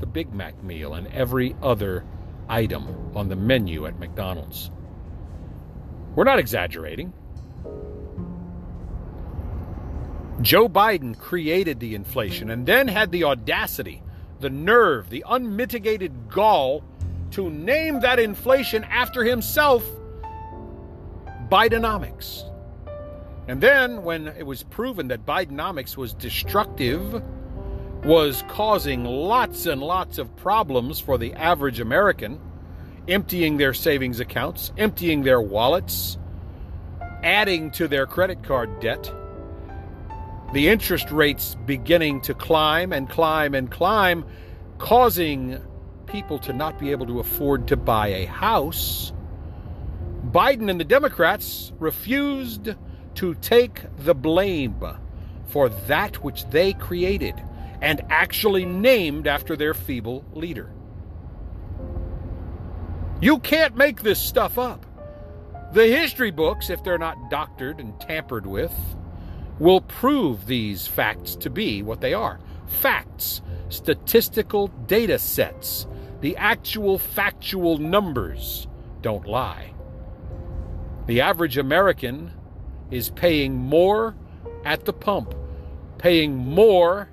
the 0.00 0.06
Big 0.06 0.32
Mac 0.32 0.62
meal 0.62 0.94
and 0.94 1.06
every 1.08 1.56
other 1.62 2.04
item 2.52 3.10
on 3.16 3.28
the 3.28 3.36
menu 3.36 3.86
at 3.86 3.98
McDonald's. 3.98 4.70
We're 6.14 6.24
not 6.24 6.38
exaggerating. 6.38 7.14
Joe 10.42 10.68
Biden 10.68 11.18
created 11.18 11.80
the 11.80 11.94
inflation 11.94 12.50
and 12.50 12.66
then 12.66 12.88
had 12.88 13.10
the 13.10 13.24
audacity, 13.24 14.02
the 14.40 14.50
nerve, 14.50 15.08
the 15.08 15.24
unmitigated 15.26 16.28
gall 16.28 16.84
to 17.30 17.48
name 17.48 18.00
that 18.00 18.18
inflation 18.18 18.84
after 18.84 19.24
himself 19.24 19.84
Bidenomics. 21.48 22.50
And 23.48 23.60
then, 23.60 24.02
when 24.02 24.28
it 24.28 24.44
was 24.44 24.62
proven 24.62 25.08
that 25.08 25.24
Bidenomics 25.24 25.96
was 25.96 26.12
destructive, 26.14 27.22
was 28.04 28.42
causing 28.48 29.04
lots 29.04 29.66
and 29.66 29.80
lots 29.80 30.18
of 30.18 30.34
problems 30.36 30.98
for 30.98 31.18
the 31.18 31.32
average 31.34 31.78
American, 31.78 32.40
emptying 33.06 33.56
their 33.56 33.72
savings 33.72 34.18
accounts, 34.18 34.72
emptying 34.76 35.22
their 35.22 35.40
wallets, 35.40 36.18
adding 37.22 37.70
to 37.70 37.86
their 37.86 38.06
credit 38.06 38.42
card 38.42 38.80
debt, 38.80 39.12
the 40.52 40.68
interest 40.68 41.12
rates 41.12 41.56
beginning 41.64 42.20
to 42.20 42.34
climb 42.34 42.92
and 42.92 43.08
climb 43.08 43.54
and 43.54 43.70
climb, 43.70 44.24
causing 44.78 45.60
people 46.06 46.40
to 46.40 46.52
not 46.52 46.78
be 46.80 46.90
able 46.90 47.06
to 47.06 47.20
afford 47.20 47.68
to 47.68 47.76
buy 47.76 48.08
a 48.08 48.26
house. 48.26 49.12
Biden 50.26 50.68
and 50.68 50.80
the 50.80 50.84
Democrats 50.84 51.72
refused 51.78 52.74
to 53.14 53.34
take 53.36 53.82
the 53.98 54.14
blame 54.14 54.84
for 55.46 55.68
that 55.68 56.16
which 56.24 56.44
they 56.46 56.72
created 56.72 57.40
and 57.82 58.00
actually 58.08 58.64
named 58.64 59.26
after 59.26 59.56
their 59.56 59.74
feeble 59.74 60.24
leader. 60.32 60.72
You 63.20 63.40
can't 63.40 63.76
make 63.76 64.02
this 64.02 64.20
stuff 64.20 64.58
up. 64.58 64.86
The 65.72 65.88
history 65.88 66.30
books, 66.30 66.70
if 66.70 66.82
they're 66.84 66.96
not 66.96 67.28
doctored 67.28 67.80
and 67.80 68.00
tampered 68.00 68.46
with, 68.46 68.72
will 69.58 69.80
prove 69.80 70.46
these 70.46 70.86
facts 70.86 71.36
to 71.36 71.50
be 71.50 71.82
what 71.82 72.00
they 72.00 72.14
are 72.14 72.40
facts, 72.66 73.42
statistical 73.68 74.68
data 74.86 75.18
sets. 75.18 75.86
The 76.20 76.36
actual 76.36 76.98
factual 76.98 77.76
numbers 77.78 78.66
don't 79.02 79.26
lie. 79.26 79.74
The 81.06 81.20
average 81.20 81.58
American 81.58 82.32
is 82.90 83.10
paying 83.10 83.56
more 83.56 84.14
at 84.64 84.84
the 84.84 84.92
pump, 84.92 85.34
paying 85.98 86.36
more 86.36 87.08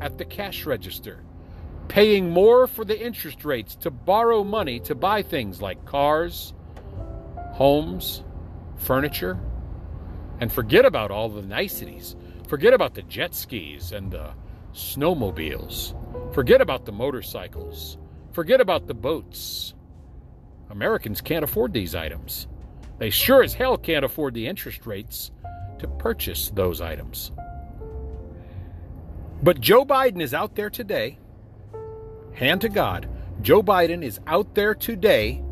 at 0.00 0.18
the 0.18 0.24
cash 0.24 0.66
register, 0.66 1.22
paying 1.88 2.30
more 2.30 2.66
for 2.66 2.84
the 2.84 2.98
interest 2.98 3.44
rates 3.44 3.76
to 3.76 3.90
borrow 3.90 4.44
money 4.44 4.80
to 4.80 4.94
buy 4.94 5.22
things 5.22 5.60
like 5.60 5.84
cars, 5.84 6.52
homes, 7.52 8.22
furniture, 8.76 9.38
and 10.40 10.52
forget 10.52 10.84
about 10.84 11.10
all 11.10 11.28
the 11.28 11.42
niceties. 11.42 12.16
Forget 12.48 12.74
about 12.74 12.94
the 12.94 13.02
jet 13.02 13.34
skis 13.34 13.92
and 13.92 14.10
the 14.10 14.32
snowmobiles. 14.74 15.94
Forget 16.34 16.60
about 16.60 16.84
the 16.84 16.92
motorcycles. 16.92 17.96
Forget 18.32 18.60
about 18.60 18.86
the 18.86 18.94
boats. 18.94 19.74
Americans 20.70 21.20
can't 21.20 21.44
afford 21.44 21.72
these 21.72 21.94
items. 21.94 22.48
They 22.98 23.10
sure 23.10 23.42
as 23.42 23.54
hell 23.54 23.78
can't 23.78 24.04
afford 24.04 24.34
the 24.34 24.46
interest 24.46 24.86
rates 24.86 25.30
to 25.78 25.88
purchase 25.88 26.50
those 26.50 26.80
items. 26.80 27.32
But 29.44 29.60
Joe 29.60 29.84
Biden 29.84 30.22
is 30.22 30.32
out 30.32 30.54
there 30.54 30.70
today, 30.70 31.18
hand 32.32 32.62
to 32.62 32.70
God, 32.70 33.06
Joe 33.42 33.62
Biden 33.62 34.02
is 34.02 34.18
out 34.26 34.54
there 34.54 34.74
today 34.74 35.44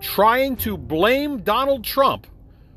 trying 0.00 0.54
to 0.58 0.76
blame 0.76 1.40
Donald 1.42 1.82
Trump 1.82 2.28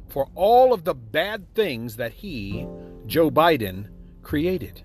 for 0.08 0.28
all 0.34 0.74
of 0.74 0.86
the 0.86 0.96
bad 0.96 1.54
things 1.54 1.98
that 1.98 2.14
he, 2.14 2.66
Joe 3.06 3.30
Biden, 3.30 3.90
created, 4.24 4.82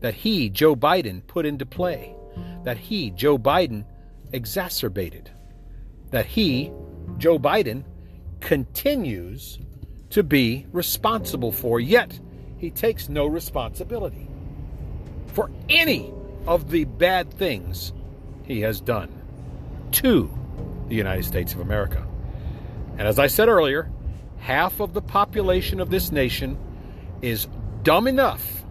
that 0.00 0.14
he, 0.14 0.48
Joe 0.48 0.74
Biden, 0.74 1.26
put 1.26 1.44
into 1.44 1.66
play, 1.66 2.16
that 2.62 2.78
he, 2.78 3.10
Joe 3.10 3.36
Biden, 3.36 3.84
exacerbated, 4.32 5.30
that 6.12 6.24
he, 6.24 6.72
Joe 7.18 7.38
Biden, 7.38 7.84
continues 8.40 9.58
to 10.08 10.22
be 10.22 10.66
responsible 10.72 11.52
for, 11.52 11.78
yet 11.78 12.18
he 12.64 12.70
takes 12.70 13.10
no 13.10 13.26
responsibility 13.26 14.26
for 15.26 15.50
any 15.68 16.10
of 16.46 16.70
the 16.70 16.84
bad 16.84 17.30
things 17.30 17.92
he 18.44 18.62
has 18.62 18.80
done 18.80 19.12
to 19.92 20.30
the 20.88 20.94
United 20.94 21.24
States 21.24 21.52
of 21.52 21.60
America. 21.60 22.06
And 22.96 23.06
as 23.06 23.18
I 23.18 23.26
said 23.26 23.48
earlier, 23.50 23.90
half 24.38 24.80
of 24.80 24.94
the 24.94 25.02
population 25.02 25.78
of 25.78 25.90
this 25.90 26.10
nation 26.10 26.56
is 27.20 27.46
dumb 27.82 28.08
enough, 28.08 28.64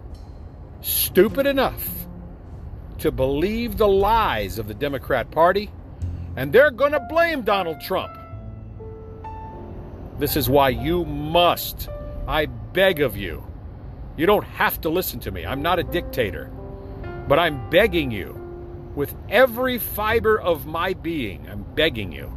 stupid 0.80 1.46
enough 1.46 1.88
to 2.98 3.12
believe 3.12 3.76
the 3.76 3.86
lies 3.86 4.58
of 4.58 4.66
the 4.66 4.74
Democrat 4.74 5.30
Party, 5.30 5.70
and 6.34 6.52
they're 6.52 6.72
going 6.72 6.92
to 6.92 7.06
blame 7.08 7.42
Donald 7.42 7.80
Trump. 7.80 8.12
This 10.18 10.36
is 10.36 10.50
why 10.50 10.70
you 10.70 11.04
must, 11.04 11.88
I 12.26 12.46
beg 12.46 13.00
of 13.00 13.16
you, 13.16 13.44
you 14.16 14.26
don't 14.26 14.44
have 14.44 14.80
to 14.82 14.88
listen 14.88 15.20
to 15.20 15.30
me. 15.30 15.44
I'm 15.44 15.62
not 15.62 15.78
a 15.78 15.82
dictator. 15.82 16.50
But 17.26 17.38
I'm 17.38 17.70
begging 17.70 18.10
you, 18.10 18.40
with 18.94 19.14
every 19.28 19.78
fiber 19.78 20.38
of 20.38 20.66
my 20.66 20.92
being, 20.92 21.48
I'm 21.50 21.62
begging 21.74 22.12
you, 22.12 22.32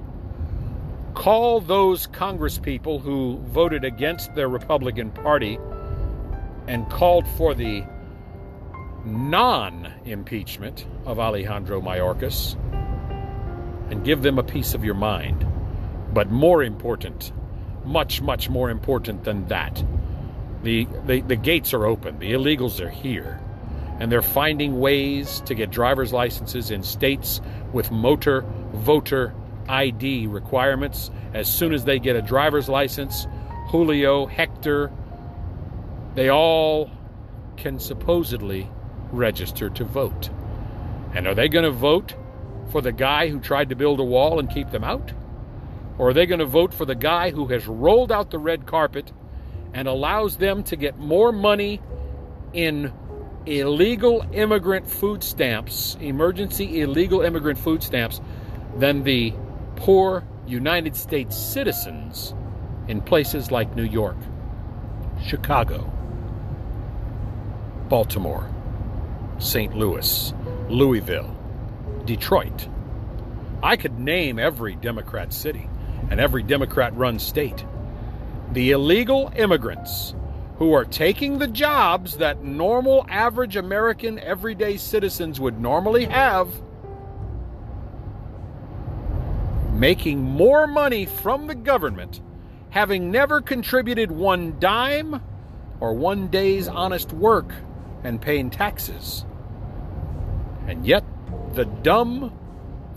call 1.13 1.59
those 1.59 2.07
congresspeople 2.07 3.01
who 3.01 3.37
voted 3.47 3.83
against 3.83 4.33
their 4.33 4.47
Republican 4.47 5.11
Party 5.11 5.59
and 6.67 6.89
called 6.89 7.27
for 7.37 7.53
the 7.53 7.83
non 9.03 9.91
impeachment 10.05 10.85
of 11.05 11.19
Alejandro 11.19 11.81
Mayorkas 11.81 12.55
and 13.91 14.03
give 14.03 14.21
them 14.21 14.39
a 14.39 14.43
piece 14.43 14.73
of 14.73 14.83
your 14.83 14.95
mind. 14.95 15.45
But 16.13 16.31
more 16.31 16.63
important, 16.63 17.31
much, 17.85 18.21
much 18.21 18.49
more 18.49 18.69
important 18.69 19.23
than 19.23 19.47
that, 19.47 19.83
the, 20.63 20.87
the, 21.05 21.21
the 21.21 21.35
gates 21.35 21.73
are 21.73 21.85
open, 21.85 22.19
the 22.19 22.33
illegals 22.33 22.79
are 22.79 22.89
here 22.89 23.39
and 23.99 24.11
they're 24.11 24.21
finding 24.21 24.79
ways 24.79 25.41
to 25.41 25.55
get 25.55 25.71
driver's 25.71 26.13
licenses 26.13 26.69
in 26.69 26.83
states 26.83 27.41
with 27.73 27.91
motor 27.91 28.41
voter 28.73 29.33
ID 29.67 30.27
requirements. 30.27 31.09
As 31.33 31.53
soon 31.53 31.73
as 31.73 31.83
they 31.83 31.99
get 31.99 32.15
a 32.15 32.21
driver's 32.21 32.69
license, 32.69 33.27
Julio, 33.69 34.27
Hector, 34.27 34.91
they 36.15 36.29
all 36.29 36.91
can 37.57 37.79
supposedly 37.79 38.69
register 39.11 39.69
to 39.71 39.83
vote. 39.83 40.29
And 41.13 41.27
are 41.27 41.35
they 41.35 41.49
going 41.49 41.65
to 41.65 41.71
vote 41.71 42.13
for 42.71 42.81
the 42.81 42.91
guy 42.91 43.29
who 43.29 43.39
tried 43.39 43.69
to 43.69 43.75
build 43.75 43.99
a 43.99 44.03
wall 44.03 44.39
and 44.39 44.49
keep 44.49 44.69
them 44.69 44.83
out? 44.83 45.11
Or 45.97 46.09
are 46.09 46.13
they 46.13 46.27
going 46.27 46.39
to 46.39 46.45
vote 46.45 46.73
for 46.73 46.85
the 46.85 46.95
guy 46.95 47.31
who 47.31 47.47
has 47.47 47.65
rolled 47.65 48.11
out 48.11 48.29
the 48.29 48.37
red 48.37 48.67
carpet 48.67 49.11
and 49.77 49.87
allows 49.87 50.37
them 50.37 50.63
to 50.63 50.75
get 50.75 50.97
more 50.97 51.31
money 51.31 51.79
in 52.51 52.91
illegal 53.45 54.25
immigrant 54.33 54.89
food 54.89 55.23
stamps, 55.23 55.95
emergency 56.01 56.81
illegal 56.81 57.21
immigrant 57.21 57.59
food 57.59 57.83
stamps, 57.83 58.19
than 58.77 59.03
the 59.03 59.31
poor 59.75 60.27
United 60.47 60.95
States 60.95 61.37
citizens 61.37 62.33
in 62.87 63.01
places 63.01 63.51
like 63.51 63.75
New 63.75 63.83
York, 63.83 64.17
Chicago, 65.23 65.83
Baltimore, 67.87 68.49
St. 69.37 69.75
Louis, 69.75 70.33
Louisville, 70.69 71.37
Detroit. 72.05 72.67
I 73.61 73.75
could 73.75 73.99
name 73.99 74.39
every 74.39 74.75
Democrat 74.75 75.31
city 75.31 75.69
and 76.09 76.19
every 76.19 76.41
Democrat 76.41 76.95
run 76.97 77.19
state. 77.19 77.63
The 78.53 78.71
illegal 78.71 79.31
immigrants 79.35 80.15
who 80.57 80.73
are 80.73 80.85
taking 80.85 81.37
the 81.37 81.47
jobs 81.47 82.17
that 82.17 82.43
normal, 82.43 83.05
average 83.09 83.55
American, 83.55 84.19
everyday 84.19 84.77
citizens 84.77 85.39
would 85.39 85.59
normally 85.59 86.05
have, 86.05 86.49
making 89.73 90.21
more 90.23 90.65
money 90.65 91.05
from 91.05 91.45
the 91.47 91.55
government, 91.55 92.21
having 92.69 93.11
never 93.11 93.41
contributed 93.41 94.11
one 94.11 94.57
dime 94.59 95.21
or 95.79 95.93
one 95.93 96.27
day's 96.29 96.67
honest 96.67 97.13
work 97.13 97.53
and 98.03 98.19
paying 98.19 98.49
taxes. 98.49 99.25
And 100.67 100.85
yet, 100.85 101.03
the 101.53 101.65
dumb 101.65 102.31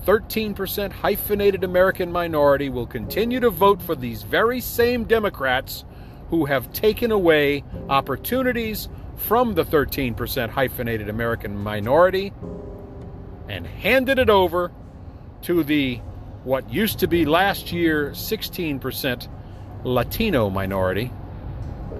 13% 0.06 0.92
hyphenated 0.92 1.64
American 1.64 2.10
minority 2.10 2.68
will 2.68 2.86
continue 2.86 3.40
to 3.40 3.50
vote 3.50 3.82
for 3.82 3.94
these 3.94 4.22
very 4.22 4.60
same 4.60 5.04
Democrats 5.04 5.84
who 6.30 6.46
have 6.46 6.72
taken 6.72 7.10
away 7.10 7.64
opportunities 7.88 8.88
from 9.16 9.54
the 9.54 9.64
13% 9.64 10.48
hyphenated 10.48 11.08
American 11.08 11.56
minority 11.58 12.32
and 13.48 13.66
handed 13.66 14.18
it 14.18 14.30
over 14.30 14.72
to 15.42 15.62
the 15.62 16.00
what 16.44 16.72
used 16.72 17.00
to 17.00 17.06
be 17.06 17.26
last 17.26 17.70
year 17.70 18.10
16% 18.10 19.28
Latino 19.84 20.48
minority 20.48 21.12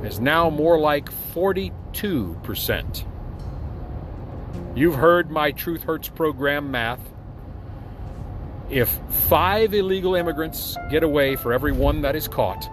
is 0.03 0.19
now 0.21 0.49
more 0.49 0.79
like 0.79 1.11
42%. 1.35 3.05
You've 4.75 4.95
heard 4.95 5.31
my 5.31 5.51
Truth 5.51 5.83
Hurts 5.83 6.09
program 6.09 6.71
math. 6.71 7.01
If 8.71 8.89
five 9.29 9.75
illegal 9.75 10.15
immigrants 10.15 10.77
get 10.91 11.03
away 11.03 11.35
for 11.35 11.53
every 11.53 11.73
one 11.73 12.03
that 12.03 12.15
is 12.15 12.29
caught, 12.29 12.71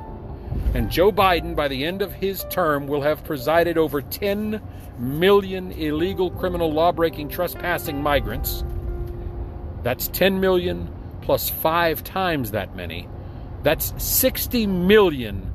and 0.75 0.91
Joe 0.91 1.11
Biden, 1.11 1.55
by 1.55 1.67
the 1.67 1.85
end 1.85 2.03
of 2.03 2.13
his 2.13 2.45
term, 2.51 2.85
will 2.85 3.01
have 3.01 3.23
presided 3.23 3.79
over 3.79 4.03
10 4.03 4.61
million 4.99 5.71
illegal 5.71 6.29
criminal 6.29 6.71
law 6.71 6.91
breaking 6.91 7.29
trespassing 7.29 8.01
migrants. 8.01 8.63
That's 9.81 10.07
10 10.09 10.39
million 10.39 10.87
plus 11.21 11.49
five 11.49 12.03
times 12.03 12.51
that 12.51 12.75
many. 12.75 13.09
That's 13.63 13.91
60 13.97 14.67
million 14.67 15.51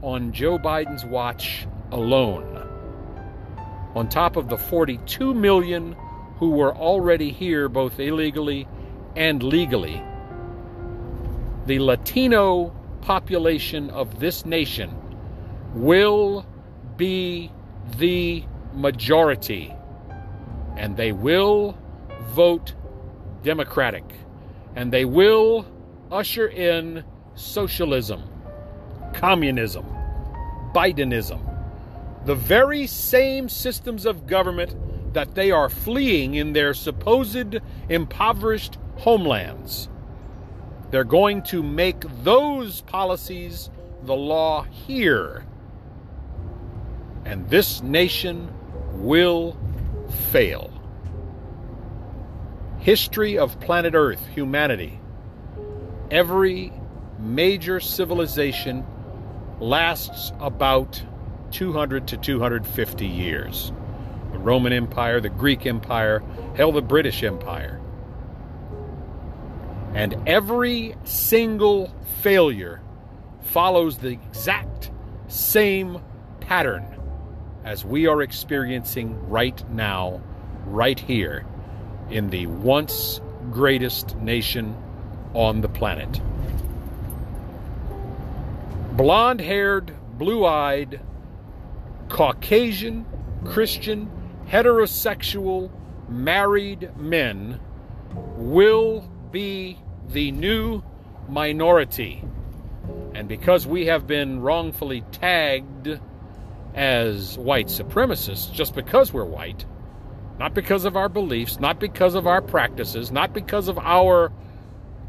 on 0.00 0.32
Joe 0.32 0.58
Biden's 0.58 1.04
watch 1.04 1.66
alone. 1.90 2.66
On 3.94 4.08
top 4.08 4.36
of 4.36 4.48
the 4.48 4.56
42 4.56 5.34
million 5.34 5.94
who 6.38 6.50
were 6.52 6.74
already 6.74 7.30
here, 7.30 7.68
both 7.68 8.00
illegally 8.00 8.66
and 9.16 9.42
legally. 9.42 10.02
The 11.66 11.78
Latino 11.78 12.74
population 13.02 13.90
of 13.90 14.20
this 14.20 14.44
nation 14.46 14.90
will 15.74 16.46
be 16.96 17.50
the 17.98 18.44
majority, 18.74 19.74
and 20.76 20.96
they 20.96 21.12
will 21.12 21.76
vote 22.34 22.74
Democratic, 23.42 24.04
and 24.76 24.92
they 24.92 25.04
will 25.04 25.66
usher 26.10 26.48
in 26.48 27.04
socialism, 27.34 28.22
communism, 29.12 29.84
Bidenism, 30.74 31.40
the 32.24 32.34
very 32.34 32.86
same 32.86 33.48
systems 33.48 34.06
of 34.06 34.26
government 34.26 34.76
that 35.12 35.34
they 35.34 35.50
are 35.50 35.68
fleeing 35.68 36.34
in 36.34 36.52
their 36.52 36.72
supposed 36.72 37.58
impoverished 37.88 38.78
homelands. 39.02 39.88
They're 40.92 41.02
going 41.02 41.42
to 41.44 41.60
make 41.60 42.04
those 42.22 42.82
policies 42.82 43.68
the 44.04 44.14
law 44.14 44.62
here. 44.62 45.44
And 47.24 47.50
this 47.50 47.82
nation 47.82 48.48
will 48.92 49.58
fail. 50.30 50.70
History 52.78 53.38
of 53.38 53.58
planet 53.58 53.94
Earth, 53.96 54.24
humanity. 54.28 55.00
Every 56.12 56.72
major 57.18 57.80
civilization 57.80 58.86
lasts 59.58 60.30
about 60.38 61.02
200 61.50 62.06
to 62.06 62.16
250 62.16 63.06
years. 63.06 63.72
The 64.30 64.38
Roman 64.38 64.72
Empire, 64.72 65.20
the 65.20 65.28
Greek 65.28 65.66
Empire, 65.66 66.22
hell, 66.54 66.70
the 66.70 66.82
British 66.82 67.24
Empire. 67.24 67.81
And 69.94 70.16
every 70.26 70.94
single 71.04 71.94
failure 72.20 72.80
follows 73.42 73.98
the 73.98 74.08
exact 74.08 74.90
same 75.28 76.00
pattern. 76.40 76.86
as 77.64 77.84
we 77.84 78.06
are 78.06 78.22
experiencing 78.22 79.28
right 79.28 79.68
now, 79.70 80.20
right 80.66 80.98
here, 80.98 81.46
in 82.10 82.30
the 82.30 82.46
once 82.46 83.20
greatest 83.50 84.16
nation 84.16 84.76
on 85.34 85.60
the 85.60 85.68
planet. 85.68 86.20
Blonde 88.96 89.40
haired, 89.40 89.94
blue 90.18 90.44
eyed, 90.44 91.00
Caucasian, 92.08 93.06
Christian, 93.44 94.10
heterosexual, 94.48 95.70
married 96.08 96.90
men 96.96 97.58
will 98.36 99.08
be 99.32 99.78
the 100.08 100.30
new 100.30 100.82
minority. 101.28 102.22
And 103.14 103.28
because 103.28 103.66
we 103.66 103.86
have 103.86 104.06
been 104.06 104.40
wrongfully 104.40 105.02
tagged 105.12 105.98
as 106.74 107.36
white 107.38 107.66
supremacists 107.66 108.52
just 108.52 108.74
because 108.74 109.12
we're 109.12 109.24
white, 109.24 109.64
not 110.38 110.54
because 110.54 110.84
of 110.84 110.96
our 110.96 111.08
beliefs, 111.08 111.60
not 111.60 111.78
because 111.78 112.14
of 112.14 112.26
our 112.26 112.40
practices, 112.40 113.10
not 113.10 113.32
because 113.32 113.68
of 113.68 113.78
our 113.78 114.32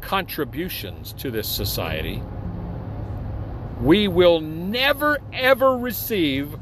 contributions 0.00 1.12
to 1.14 1.30
this 1.30 1.48
society, 1.48 2.22
we 3.80 4.06
will 4.08 4.40
never 4.40 5.18
ever 5.32 5.76
receive 5.76 6.54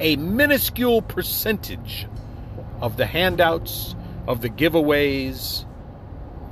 a 0.00 0.16
minuscule 0.16 1.02
percentage 1.02 2.06
of 2.80 2.96
the 2.96 3.06
handouts, 3.06 3.94
of 4.26 4.40
the 4.40 4.48
giveaways 4.48 5.64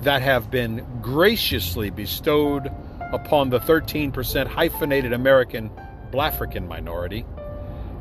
that 0.03 0.23
have 0.23 0.51
been 0.51 0.85
graciously 1.01 1.91
bestowed 1.91 2.71
upon 3.13 3.51
the 3.51 3.61
13% 3.61 4.47
hyphenated 4.47 5.13
American 5.13 5.71
Blafrican 6.11 6.69
minority, 6.69 7.25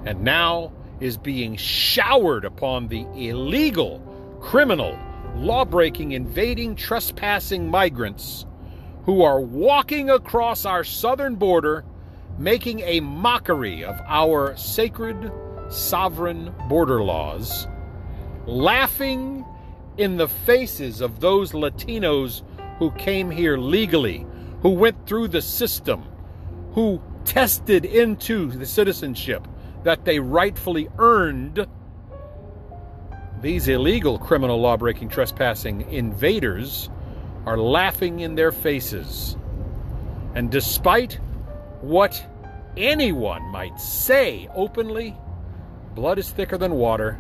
and 0.06 0.22
now 0.22 0.72
is 1.00 1.18
being 1.18 1.56
showered 1.56 2.46
upon 2.46 2.88
the 2.88 3.06
illegal, 3.16 4.00
criminal, 4.42 4.98
law 5.36 5.66
breaking, 5.66 6.12
invading, 6.12 6.76
trespassing 6.76 7.70
migrants 7.70 8.46
who 9.04 9.22
are 9.22 9.40
walking 9.40 10.10
across 10.10 10.66
our 10.66 10.84
southern 10.84 11.36
border, 11.36 11.84
making 12.38 12.80
a 12.82 13.00
mockery 13.02 13.84
of 13.84 14.00
our 14.08 14.56
sacred, 14.58 15.32
sovereign 15.70 16.54
border 16.68 17.04
laws, 17.04 17.68
laughing 18.46 19.46
in 19.98 20.18
the 20.18 20.28
faces 20.28 21.02
of 21.02 21.20
those 21.20 21.52
Latinos 21.54 22.44
who 22.80 22.92
came 22.92 23.32
here 23.32 23.58
legally, 23.58 24.26
who 24.62 24.70
went 24.70 25.08
through 25.08 25.30
the 25.30 25.42
system, 25.42 26.04
who 26.74 27.02
tested 27.24 27.86
into 27.86 28.52
the 28.52 28.66
citizenship 28.66 29.48
that 29.84 30.06
they 30.06 30.20
rightfully 30.20 30.90
earned. 30.98 31.66
These 33.42 33.68
illegal 33.68 34.18
criminal 34.18 34.60
law 34.60 34.76
breaking, 34.78 35.10
trespassing 35.10 35.90
invaders 35.92 36.90
are 37.46 37.58
laughing 37.58 38.22
in 38.22 38.36
their 38.36 38.52
faces. 38.52 39.38
And 40.34 40.52
despite 40.52 41.20
what 41.82 42.26
anyone 42.76 43.44
might 43.44 43.80
say 43.80 44.50
openly, 44.56 45.16
blood 45.94 46.18
is 46.20 46.30
thicker 46.30 46.58
than 46.58 46.74
water, 46.74 47.20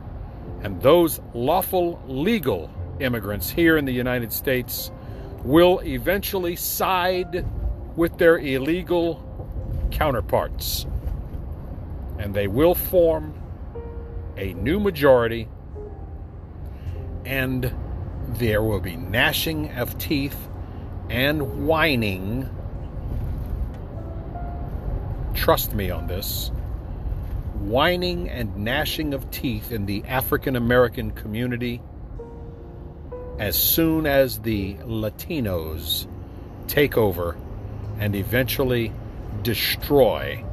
and 0.62 0.81
those 0.81 1.19
lawful, 1.34 2.01
legal 2.08 2.71
immigrants 2.99 3.49
here 3.49 3.77
in 3.77 3.86
the 3.86 3.91
United 3.91 4.34
States 4.34 4.91
will 5.43 5.79
eventually 5.81 6.55
side 6.55 7.45
with 7.95 8.17
their 8.17 8.38
illegal 8.38 9.21
counterparts. 9.91 10.86
And 12.17 12.34
they 12.34 12.47
will 12.47 12.73
form 12.73 13.34
a 14.38 14.53
new 14.53 14.79
majority, 14.79 15.47
and 17.25 17.73
there 18.29 18.63
will 18.63 18.79
be 18.79 18.95
gnashing 18.95 19.71
of 19.73 19.97
teeth 19.97 20.47
and 21.10 21.67
whining. 21.67 22.49
Trust 25.34 25.73
me 25.73 25.91
on 25.91 26.08
this 26.08 26.51
whining 27.60 28.30
and 28.30 28.56
gnashing 28.58 29.13
of 29.13 29.30
teeth 29.32 29.72
in 29.72 29.86
the 29.86 30.04
African 30.06 30.56
American 30.56 31.12
community 31.12 31.82
as 33.39 33.58
soon 33.58 34.06
as 34.06 34.39
the 34.39 34.76
Latinos 34.76 36.08
take 36.68 36.98
over 36.98 37.38
and 38.00 38.15
eventually 38.15 38.91
destroy 39.44 40.44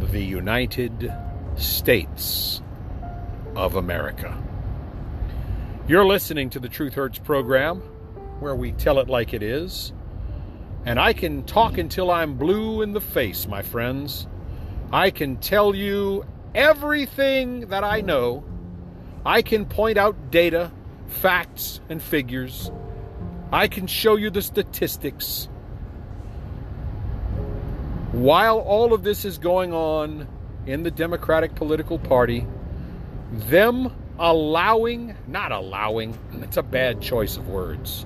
the 0.00 0.22
United 0.22 1.12
States 1.56 2.62
of 3.54 3.76
America. 3.76 4.36
You're 5.86 6.06
listening 6.06 6.50
to 6.50 6.60
the 6.60 6.68
Truth 6.68 6.94
Hurts 6.94 7.18
program, 7.18 7.80
where 8.40 8.54
we 8.54 8.72
tell 8.72 8.98
it 8.98 9.08
like 9.08 9.34
it 9.34 9.42
is. 9.42 9.92
And 10.84 10.98
I 10.98 11.12
can 11.12 11.44
talk 11.44 11.78
until 11.78 12.10
I'm 12.10 12.34
blue 12.34 12.82
in 12.82 12.92
the 12.92 13.00
face, 13.00 13.46
my 13.46 13.62
friends. 13.62 14.26
I 14.92 15.10
can 15.10 15.38
tell 15.38 15.74
you 15.74 16.26
everything 16.54 17.68
that 17.68 17.82
I 17.82 18.02
know. 18.02 18.44
I 19.24 19.40
can 19.40 19.64
point 19.64 19.96
out 19.96 20.30
data, 20.30 20.70
facts, 21.06 21.80
and 21.88 22.02
figures. 22.02 22.70
I 23.50 23.68
can 23.68 23.86
show 23.86 24.16
you 24.16 24.28
the 24.28 24.42
statistics. 24.42 25.48
While 28.12 28.58
all 28.58 28.92
of 28.92 29.02
this 29.02 29.24
is 29.24 29.38
going 29.38 29.72
on 29.72 30.28
in 30.66 30.82
the 30.82 30.90
Democratic 30.90 31.54
political 31.54 31.98
party, 31.98 32.46
them 33.32 33.90
allowing, 34.18 35.16
not 35.26 35.52
allowing, 35.52 36.18
it's 36.42 36.58
a 36.58 36.62
bad 36.62 37.00
choice 37.00 37.38
of 37.38 37.48
words. 37.48 38.04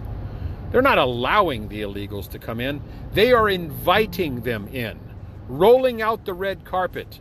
They're 0.71 0.83
not 0.83 0.99
allowing 0.99 1.67
the 1.67 1.83
illegals 1.83 2.29
to 2.31 2.39
come 2.39 2.61
in, 2.61 2.81
they 3.13 3.33
are 3.33 3.49
inviting 3.49 4.43
them 4.43 4.69
in 4.69 5.01
rolling 5.49 6.03
out 6.03 6.25
the 6.25 6.35
red 6.35 6.65
carpet. 6.65 7.21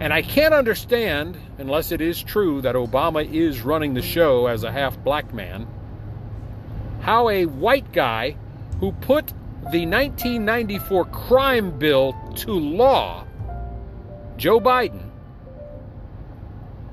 And 0.00 0.12
I 0.12 0.22
can't 0.22 0.54
understand, 0.54 1.36
unless 1.58 1.90
it 1.90 2.00
is 2.00 2.22
true 2.22 2.60
that 2.62 2.74
Obama 2.74 3.28
is 3.28 3.62
running 3.62 3.94
the 3.94 4.02
show 4.02 4.46
as 4.46 4.62
a 4.62 4.70
half 4.70 5.02
black 5.02 5.34
man, 5.34 5.66
how 7.00 7.28
a 7.28 7.46
white 7.46 7.92
guy 7.92 8.36
who 8.80 8.92
put 8.92 9.26
the 9.72 9.86
1994 9.86 11.04
crime 11.06 11.78
bill 11.78 12.14
to 12.36 12.52
law, 12.52 13.26
Joe 14.36 14.60
Biden, 14.60 15.10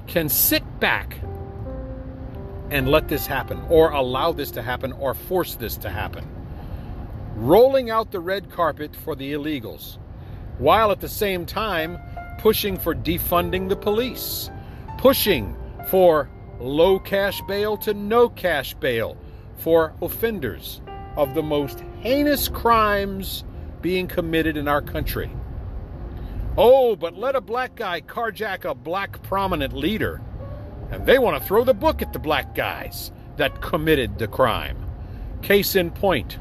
can 0.07 0.29
sit 0.29 0.63
back 0.79 1.19
and 2.71 2.89
let 2.89 3.07
this 3.07 3.27
happen, 3.27 3.61
or 3.69 3.91
allow 3.91 4.31
this 4.31 4.51
to 4.51 4.61
happen, 4.61 4.91
or 4.93 5.13
force 5.13 5.55
this 5.55 5.77
to 5.77 5.89
happen 5.89 6.34
rolling 7.35 7.89
out 7.89 8.11
the 8.11 8.19
red 8.19 8.49
carpet 8.49 8.95
for 8.95 9.15
the 9.15 9.33
illegals, 9.33 9.97
while 10.57 10.91
at 10.91 11.01
the 11.01 11.09
same 11.09 11.45
time 11.45 11.97
pushing 12.39 12.77
for 12.77 12.95
defunding 12.95 13.69
the 13.69 13.75
police, 13.75 14.49
pushing 14.97 15.55
for 15.89 16.29
low 16.59 16.97
cash 16.99 17.41
bail 17.47 17.75
to 17.77 17.93
no 17.93 18.29
cash 18.29 18.73
bail 18.75 19.17
for 19.57 19.93
offenders 20.01 20.81
of 21.17 21.33
the 21.33 21.43
most 21.43 21.83
heinous 22.01 22.47
crimes 22.47 23.43
being 23.81 24.07
committed 24.07 24.57
in 24.57 24.67
our 24.67 24.81
country. 24.81 25.29
Oh, 26.57 26.95
but 26.95 27.17
let 27.17 27.35
a 27.35 27.41
black 27.41 27.75
guy 27.75 27.99
carjack 28.01 28.63
a 28.63 28.73
black 28.73 29.21
prominent 29.23 29.73
leader, 29.73 30.21
and 30.89 31.05
they 31.05 31.19
want 31.19 31.41
to 31.41 31.45
throw 31.45 31.65
the 31.65 31.73
book 31.73 32.01
at 32.01 32.13
the 32.13 32.19
black 32.19 32.55
guys 32.55 33.11
that 33.35 33.61
committed 33.61 34.17
the 34.17 34.27
crime. 34.27 34.77
Case 35.41 35.75
in 35.75 35.91
point, 35.91 36.39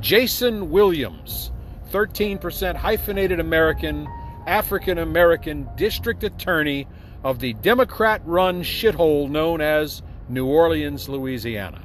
Jason 0.00 0.70
Williams, 0.70 1.50
13% 1.90 2.76
hyphenated 2.76 3.40
American, 3.40 4.06
African 4.46 4.98
American 4.98 5.68
district 5.76 6.22
attorney 6.22 6.86
of 7.24 7.38
the 7.38 7.54
Democrat 7.54 8.20
run 8.24 8.62
shithole 8.62 9.28
known 9.28 9.60
as 9.60 10.02
New 10.28 10.46
Orleans, 10.46 11.08
Louisiana. 11.08 11.82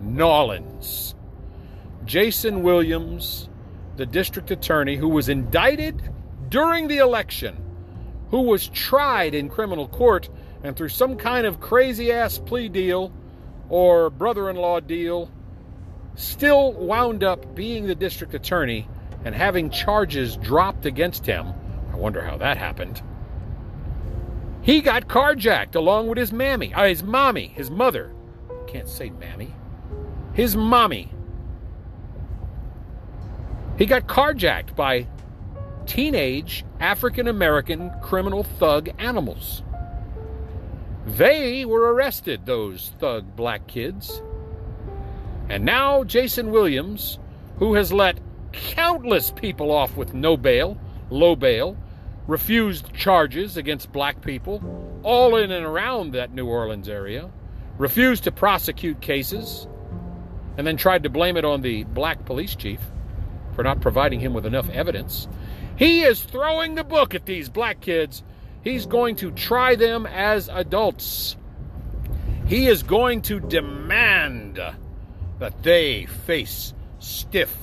Nolans. 0.00 1.14
Jason 2.04 2.62
Williams, 2.62 3.48
the 3.96 4.06
district 4.06 4.50
attorney 4.50 4.96
who 4.96 5.08
was 5.08 5.28
indicted 5.28 6.10
during 6.48 6.88
the 6.88 6.98
election, 6.98 7.56
who 8.30 8.42
was 8.42 8.68
tried 8.68 9.34
in 9.34 9.48
criminal 9.48 9.88
court 9.88 10.28
and 10.62 10.76
through 10.76 10.88
some 10.88 11.16
kind 11.16 11.46
of 11.46 11.60
crazy 11.60 12.10
ass 12.10 12.38
plea 12.38 12.68
deal 12.68 13.12
or 13.68 14.10
brother 14.10 14.50
in 14.50 14.56
law 14.56 14.80
deal 14.80 15.30
still 16.14 16.72
wound 16.72 17.24
up 17.24 17.54
being 17.54 17.86
the 17.86 17.94
district 17.94 18.34
attorney 18.34 18.88
and 19.24 19.34
having 19.34 19.70
charges 19.70 20.36
dropped 20.36 20.86
against 20.86 21.26
him. 21.26 21.52
I 21.92 21.96
wonder 21.96 22.22
how 22.22 22.36
that 22.38 22.56
happened. 22.56 23.02
He 24.62 24.80
got 24.80 25.08
carjacked 25.08 25.74
along 25.74 26.08
with 26.08 26.18
his 26.18 26.32
mammy, 26.32 26.72
uh, 26.72 26.84
his 26.84 27.02
mommy, 27.02 27.48
his 27.48 27.70
mother. 27.70 28.12
Can't 28.66 28.88
say 28.88 29.10
mammy. 29.10 29.54
His 30.32 30.56
mommy. 30.56 31.10
He 33.78 33.86
got 33.86 34.06
carjacked 34.06 34.74
by 34.74 35.06
teenage 35.86 36.64
African 36.80 37.28
American 37.28 37.90
criminal 38.02 38.42
thug 38.42 38.88
animals. 38.98 39.62
They 41.06 41.64
were 41.64 41.92
arrested, 41.92 42.46
those 42.46 42.92
thug 42.98 43.36
black 43.36 43.66
kids. 43.66 44.22
And 45.48 45.64
now 45.64 46.04
Jason 46.04 46.50
Williams, 46.50 47.18
who 47.58 47.74
has 47.74 47.92
let 47.92 48.18
countless 48.52 49.30
people 49.30 49.70
off 49.70 49.96
with 49.96 50.14
no 50.14 50.36
bail, 50.36 50.78
low 51.10 51.36
bail, 51.36 51.76
refused 52.26 52.92
charges 52.94 53.56
against 53.56 53.92
black 53.92 54.22
people, 54.22 54.62
all 55.02 55.36
in 55.36 55.50
and 55.50 55.66
around 55.66 56.12
that 56.12 56.32
New 56.32 56.46
Orleans 56.46 56.88
area, 56.88 57.30
refused 57.76 58.24
to 58.24 58.32
prosecute 58.32 59.00
cases, 59.00 59.66
and 60.56 60.66
then 60.66 60.76
tried 60.76 61.02
to 61.02 61.10
blame 61.10 61.36
it 61.36 61.44
on 61.44 61.60
the 61.60 61.84
black 61.84 62.24
police 62.24 62.54
chief 62.54 62.80
for 63.54 63.62
not 63.62 63.80
providing 63.80 64.20
him 64.20 64.32
with 64.32 64.46
enough 64.46 64.68
evidence. 64.70 65.28
He 65.76 66.02
is 66.02 66.22
throwing 66.22 66.74
the 66.74 66.84
book 66.84 67.14
at 67.14 67.26
these 67.26 67.48
black 67.48 67.80
kids. 67.80 68.22
He's 68.62 68.86
going 68.86 69.16
to 69.16 69.30
try 69.32 69.74
them 69.74 70.06
as 70.06 70.48
adults. 70.48 71.36
He 72.46 72.66
is 72.66 72.82
going 72.82 73.22
to 73.22 73.40
demand 73.40 74.60
that 75.44 75.62
they 75.62 76.06
face 76.06 76.72
stiff, 77.00 77.54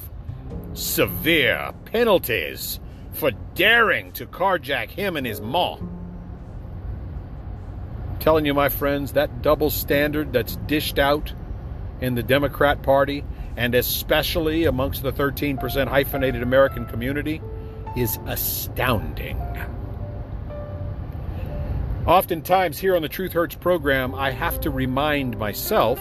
severe 0.73 1.71
penalties 1.85 2.79
for 3.11 3.31
daring 3.55 4.11
to 4.11 4.27
carjack 4.27 4.91
him 4.91 5.17
and 5.17 5.25
his. 5.25 5.39
I'm 5.39 5.89
telling 8.19 8.45
you, 8.45 8.53
my 8.53 8.69
friends, 8.69 9.13
that 9.13 9.41
double 9.41 9.71
standard 9.71 10.31
that's 10.31 10.57
dished 10.67 10.99
out 10.99 11.33
in 12.01 12.13
the 12.13 12.21
Democrat 12.21 12.83
Party 12.83 13.25
and 13.57 13.73
especially 13.73 14.65
amongst 14.65 15.01
the 15.01 15.11
13% 15.11 15.87
hyphenated 15.87 16.43
American 16.43 16.85
community 16.85 17.41
is 17.97 18.19
astounding. 18.27 19.39
Oftentimes, 22.05 22.77
here 22.77 22.95
on 22.95 23.01
the 23.01 23.09
Truth 23.09 23.33
Hurts 23.33 23.55
program, 23.55 24.13
I 24.13 24.29
have 24.29 24.59
to 24.61 24.69
remind 24.69 25.39
myself 25.39 25.99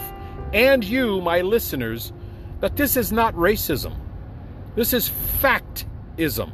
and 0.53 0.83
you, 0.83 1.21
my 1.21 1.41
listeners, 1.41 2.11
that 2.59 2.75
this 2.75 2.97
is 2.97 3.11
not 3.11 3.33
racism. 3.35 3.95
This 4.75 4.93
is 4.93 5.09
factism. 5.39 6.51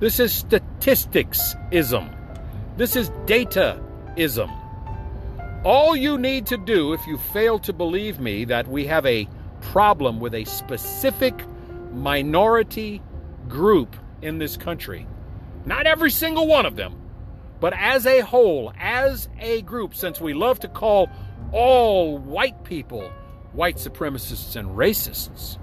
This 0.00 0.20
is 0.20 0.44
statisticsism. 0.44 2.14
This 2.76 2.96
is 2.96 3.10
dataism. 3.26 4.50
All 5.64 5.96
you 5.96 6.18
need 6.18 6.46
to 6.46 6.56
do 6.56 6.92
if 6.92 7.06
you 7.06 7.18
fail 7.18 7.58
to 7.60 7.72
believe 7.72 8.20
me 8.20 8.44
that 8.44 8.68
we 8.68 8.86
have 8.86 9.06
a 9.06 9.28
problem 9.60 10.20
with 10.20 10.34
a 10.34 10.44
specific 10.44 11.34
minority 11.92 13.02
group 13.48 13.96
in 14.22 14.38
this 14.38 14.56
country, 14.56 15.06
not 15.64 15.86
every 15.86 16.10
single 16.10 16.46
one 16.46 16.66
of 16.66 16.76
them, 16.76 16.94
but 17.58 17.72
as 17.74 18.06
a 18.06 18.20
whole, 18.20 18.72
as 18.78 19.28
a 19.40 19.62
group, 19.62 19.94
since 19.94 20.20
we 20.20 20.34
love 20.34 20.60
to 20.60 20.68
call 20.68 21.08
all 21.52 22.18
white 22.18 22.64
people 22.64 23.10
white 23.56 23.76
supremacists 23.76 24.54
and 24.54 24.68
racists, 24.76 25.58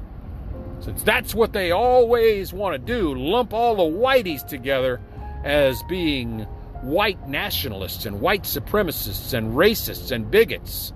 since 0.80 1.04
that's 1.04 1.34
what 1.34 1.54
they 1.54 1.72
always 1.72 2.52
want 2.52 2.74
to 2.74 2.80
do, 2.80 3.14
lump 3.14 3.54
all 3.54 3.76
the 3.76 3.98
whiteys 3.98 4.46
together 4.46 5.00
as 5.44 5.82
being 5.84 6.42
white 6.82 7.30
nationalists 7.30 8.06
and 8.06 8.20
white 8.20 8.44
supremacists 8.44 9.34
and 9.34 9.54
racists 9.54 10.12
and 10.12 10.30
bigots. 10.30 10.92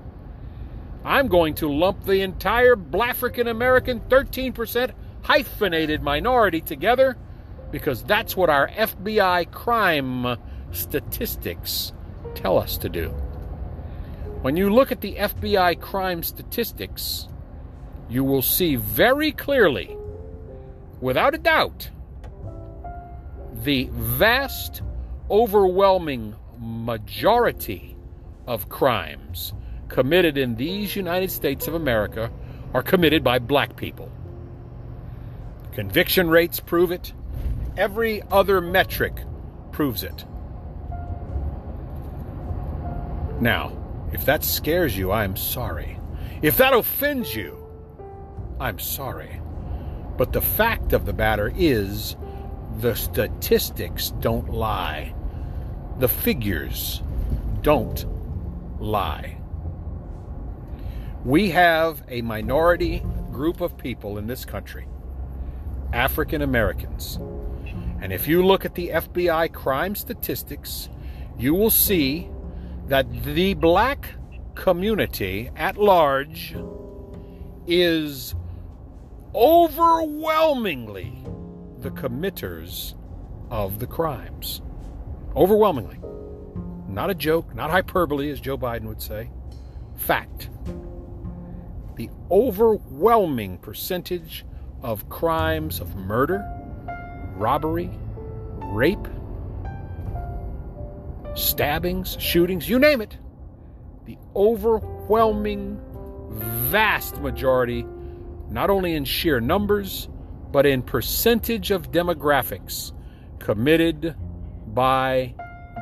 I'm 1.05 1.27
going 1.27 1.53
to 1.55 1.71
lump 1.71 2.03
the 2.03 2.21
entire 2.21 2.75
African 2.99 3.47
American 3.47 4.01
13% 4.01 4.91
hyphenated 5.21 6.01
minority 6.01 6.59
together 6.59 7.15
because 7.71 8.03
that's 8.03 8.35
what 8.35 8.49
our 8.49 8.67
FBI 8.69 9.51
crime 9.51 10.37
statistics 10.71 11.93
tell 12.35 12.57
us 12.57 12.77
to 12.79 12.89
do. 12.89 13.13
When 14.41 14.55
you 14.55 14.69
look 14.69 14.91
at 14.91 15.01
the 15.01 15.15
FBI 15.15 15.81
crime 15.81 16.21
statistics, 16.21 17.27
you 18.09 18.23
will 18.23 18.41
see 18.41 18.75
very 18.75 19.31
clearly, 19.31 19.97
without 21.01 21.33
a 21.33 21.39
doubt, 21.39 21.89
the 23.63 23.89
vast, 23.91 24.81
overwhelming 25.29 26.35
majority 26.59 27.97
of 28.45 28.69
crimes 28.69 29.53
committed 29.89 30.37
in 30.37 30.55
these 30.55 30.95
United 30.95 31.31
States 31.31 31.67
of 31.67 31.73
America 31.73 32.31
are 32.73 32.83
committed 32.83 33.23
by 33.23 33.39
black 33.39 33.75
people. 33.75 34.11
Conviction 35.71 36.29
rates 36.29 36.59
prove 36.59 36.91
it. 36.91 37.13
Every 37.75 38.21
other 38.31 38.61
metric 38.61 39.15
proves 39.71 40.03
it. 40.03 40.25
Now, 43.39 43.76
if 44.11 44.25
that 44.25 44.43
scares 44.43 44.97
you, 44.97 45.11
I'm 45.11 45.35
sorry. 45.35 45.99
If 46.41 46.57
that 46.57 46.73
offends 46.73 47.35
you, 47.35 47.65
I'm 48.59 48.79
sorry. 48.79 49.41
But 50.17 50.33
the 50.33 50.41
fact 50.41 50.93
of 50.93 51.05
the 51.05 51.13
matter 51.13 51.51
is, 51.55 52.15
the 52.79 52.95
statistics 52.95 54.11
don't 54.19 54.49
lie. 54.49 55.13
The 55.99 56.07
figures 56.07 57.01
don't 57.61 58.05
lie. 58.79 59.37
We 61.25 61.49
have 61.49 62.03
a 62.07 62.21
minority 62.21 63.03
group 63.31 63.61
of 63.61 63.77
people 63.77 64.17
in 64.17 64.27
this 64.27 64.45
country, 64.45 64.87
African 65.91 66.41
Americans. 66.41 67.19
And 67.99 68.13
if 68.13 68.27
you 68.27 68.45
look 68.45 68.63
at 68.63 68.75
the 68.75 68.89
FBI 68.89 69.51
crime 69.51 69.95
statistics, 69.95 70.89
you 71.37 71.53
will 71.53 71.71
see 71.71 72.29
that 72.87 73.23
the 73.23 73.53
black 73.53 74.09
community 74.55 75.49
at 75.55 75.77
large 75.77 76.55
is 77.67 78.33
overwhelmingly 79.35 81.13
the 81.79 81.91
committers 81.91 82.95
of 83.49 83.79
the 83.79 83.87
crimes. 83.87 84.61
Overwhelmingly. 85.35 85.99
Not 86.87 87.09
a 87.09 87.15
joke, 87.15 87.53
not 87.53 87.69
hyperbole, 87.69 88.31
as 88.31 88.39
Joe 88.39 88.57
Biden 88.57 88.85
would 88.85 89.01
say. 89.01 89.29
Fact. 89.95 90.49
The 91.95 92.09
overwhelming 92.31 93.57
percentage 93.57 94.45
of 94.81 95.09
crimes 95.09 95.79
of 95.79 95.95
murder, 95.95 96.45
robbery, 97.35 97.91
rape, 98.57 99.07
stabbings, 101.37 102.17
shootings, 102.19 102.67
you 102.67 102.79
name 102.79 103.01
it. 103.01 103.17
The 104.05 104.17
overwhelming, 104.35 105.79
vast 106.69 107.17
majority, 107.21 107.85
not 108.49 108.69
only 108.69 108.95
in 108.95 109.05
sheer 109.05 109.39
numbers, 109.39 110.09
but 110.51 110.65
in 110.65 110.81
percentage 110.81 111.71
of 111.71 111.91
demographics, 111.91 112.91
committed 113.39 114.15
by 114.67 115.35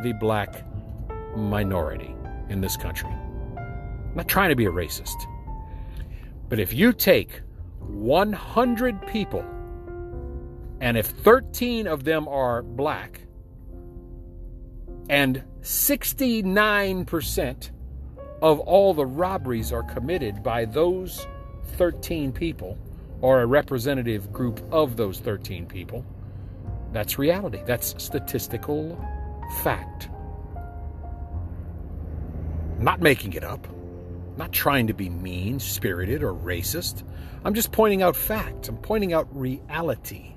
the 0.04 0.14
black 0.14 0.66
minority 1.36 2.16
in 2.50 2.62
this 2.62 2.76
country. 2.76 3.10
I'm 3.10 4.16
not 4.16 4.28
trying 4.28 4.50
to 4.50 4.56
be 4.56 4.66
a 4.66 4.72
racist. 4.72 5.16
But 6.50 6.60
if 6.60 6.74
you 6.74 6.94
take 6.94 7.42
100 7.80 9.08
people, 9.08 9.46
and 10.82 10.98
if 10.98 11.08
13 11.08 11.88
of 11.88 12.04
them 12.04 12.28
are 12.28 12.62
black, 12.62 13.25
and 15.10 15.44
69% 15.62 17.72
of 18.42 18.60
all 18.60 18.94
the 18.94 19.06
robberies 19.06 19.72
are 19.72 19.84
committed 19.84 20.44
by 20.44 20.66
those 20.66 21.26
13 21.78 22.32
people, 22.32 22.78
or 23.22 23.42
a 23.42 23.46
representative 23.46 24.32
group 24.32 24.62
of 24.72 24.98
those 24.98 25.20
13 25.20 25.66
people, 25.66 26.06
that's 26.92 27.18
reality. 27.18 27.62
That's 27.66 27.96
statistical 28.04 28.98
fact. 29.64 30.10
not 32.78 33.00
making 33.00 33.34
it 33.34 33.44
up 33.44 33.68
not 34.38 34.52
trying 34.52 34.88
to 34.88 34.94
be 34.94 35.10
mean 35.10 35.60
spirited 35.60 36.24
or 36.24 36.34
racist. 36.34 37.04
I'm 37.44 37.54
just 37.54 37.72
pointing 37.72 38.02
out 38.02 38.16
facts. 38.16 38.68
I'm 38.68 38.78
pointing 38.78 39.14
out 39.14 39.28
reality. 39.36 40.34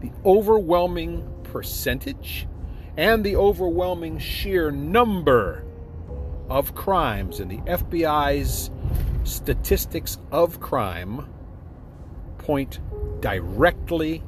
The 0.00 0.12
overwhelming 0.24 1.28
percentage 1.44 2.46
and 2.96 3.24
the 3.24 3.36
overwhelming 3.36 4.18
sheer 4.18 4.70
number 4.70 5.64
of 6.48 6.74
crimes 6.74 7.40
in 7.40 7.48
the 7.48 7.58
FBI's 7.58 8.70
statistics 9.24 10.18
of 10.30 10.60
crime 10.60 11.28
point 12.38 12.80
directly 13.20 14.22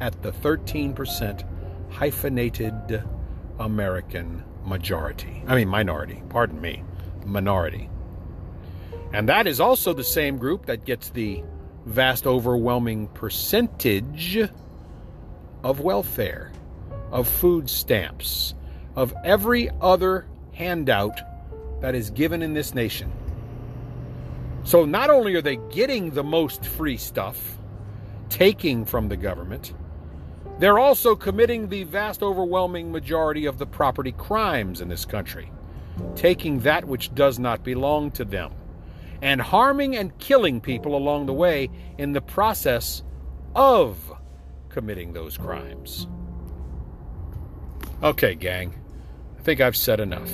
at 0.00 0.22
the 0.22 0.32
13% 0.32 1.44
hyphenated 1.90 3.04
American 3.58 4.44
majority. 4.64 5.42
I 5.46 5.54
mean, 5.54 5.68
minority, 5.68 6.22
pardon 6.28 6.60
me 6.60 6.82
minority. 7.26 7.88
And 9.12 9.28
that 9.28 9.46
is 9.46 9.60
also 9.60 9.92
the 9.92 10.04
same 10.04 10.38
group 10.38 10.66
that 10.66 10.84
gets 10.84 11.10
the 11.10 11.42
vast 11.84 12.26
overwhelming 12.26 13.08
percentage 13.08 14.38
of 15.62 15.80
welfare, 15.80 16.52
of 17.12 17.28
food 17.28 17.70
stamps, 17.70 18.54
of 18.96 19.14
every 19.22 19.70
other 19.80 20.26
handout 20.52 21.20
that 21.80 21.94
is 21.94 22.10
given 22.10 22.42
in 22.42 22.54
this 22.54 22.74
nation. 22.74 23.12
So 24.64 24.84
not 24.84 25.10
only 25.10 25.34
are 25.34 25.42
they 25.42 25.56
getting 25.70 26.10
the 26.10 26.24
most 26.24 26.64
free 26.64 26.96
stuff, 26.96 27.58
taking 28.28 28.84
from 28.84 29.08
the 29.08 29.16
government, 29.16 29.74
they're 30.58 30.78
also 30.78 31.16
committing 31.16 31.68
the 31.68 31.84
vast 31.84 32.22
overwhelming 32.22 32.92
majority 32.92 33.46
of 33.46 33.58
the 33.58 33.66
property 33.66 34.12
crimes 34.12 34.80
in 34.80 34.88
this 34.88 35.04
country, 35.04 35.50
taking 36.14 36.60
that 36.60 36.84
which 36.84 37.14
does 37.14 37.38
not 37.38 37.64
belong 37.64 38.10
to 38.12 38.24
them, 38.24 38.52
and 39.20 39.40
harming 39.40 39.96
and 39.96 40.16
killing 40.18 40.60
people 40.60 40.94
along 40.94 41.26
the 41.26 41.32
way 41.32 41.68
in 41.98 42.12
the 42.12 42.20
process 42.20 43.02
of 43.54 44.12
committing 44.68 45.12
those 45.12 45.36
crimes. 45.36 46.06
Okay, 48.02 48.34
gang, 48.34 48.74
I 49.38 49.42
think 49.42 49.60
I've 49.60 49.76
said 49.76 50.00
enough. 50.00 50.32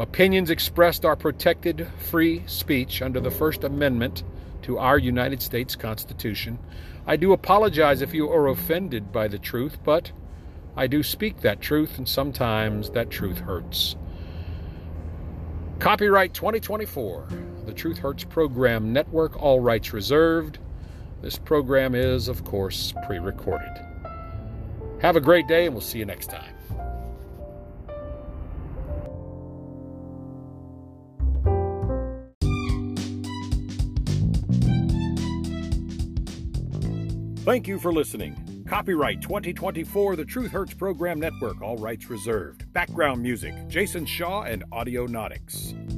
Opinions 0.00 0.50
expressed 0.50 1.04
are 1.04 1.14
protected 1.14 1.86
free 2.10 2.42
speech 2.46 3.00
under 3.00 3.20
the 3.20 3.30
First 3.30 3.62
Amendment 3.62 4.24
to 4.62 4.76
our 4.76 4.98
United 4.98 5.40
States 5.40 5.76
Constitution. 5.76 6.58
I 7.06 7.14
do 7.14 7.32
apologize 7.32 8.02
if 8.02 8.12
you 8.12 8.28
are 8.28 8.48
offended 8.48 9.12
by 9.12 9.28
the 9.28 9.38
truth, 9.38 9.78
but 9.84 10.10
I 10.76 10.88
do 10.88 11.04
speak 11.04 11.42
that 11.42 11.60
truth, 11.60 11.96
and 11.96 12.08
sometimes 12.08 12.90
that 12.90 13.08
truth 13.08 13.38
hurts. 13.38 13.94
Copyright 15.78 16.34
2024, 16.34 17.28
the 17.66 17.72
Truth 17.72 17.98
Hurts 17.98 18.24
Program 18.24 18.92
Network, 18.92 19.40
all 19.40 19.60
rights 19.60 19.92
reserved. 19.92 20.58
This 21.20 21.38
program 21.38 21.94
is, 21.94 22.26
of 22.26 22.42
course, 22.42 22.92
pre 23.06 23.20
recorded. 23.20 23.91
Have 25.02 25.16
a 25.16 25.20
great 25.20 25.48
day, 25.48 25.66
and 25.66 25.74
we'll 25.74 25.80
see 25.80 25.98
you 25.98 26.04
next 26.04 26.30
time. 26.30 26.54
Thank 37.44 37.66
you 37.66 37.80
for 37.80 37.92
listening. 37.92 38.64
Copyright 38.68 39.20
2024, 39.20 40.14
the 40.14 40.24
Truth 40.24 40.52
Hurts 40.52 40.72
Program 40.72 41.18
Network, 41.18 41.60
all 41.60 41.76
rights 41.76 42.08
reserved. 42.08 42.72
Background 42.72 43.20
music, 43.20 43.52
Jason 43.66 44.06
Shaw 44.06 44.42
and 44.42 44.62
Audio 44.70 45.08
Audionautix. 45.08 45.91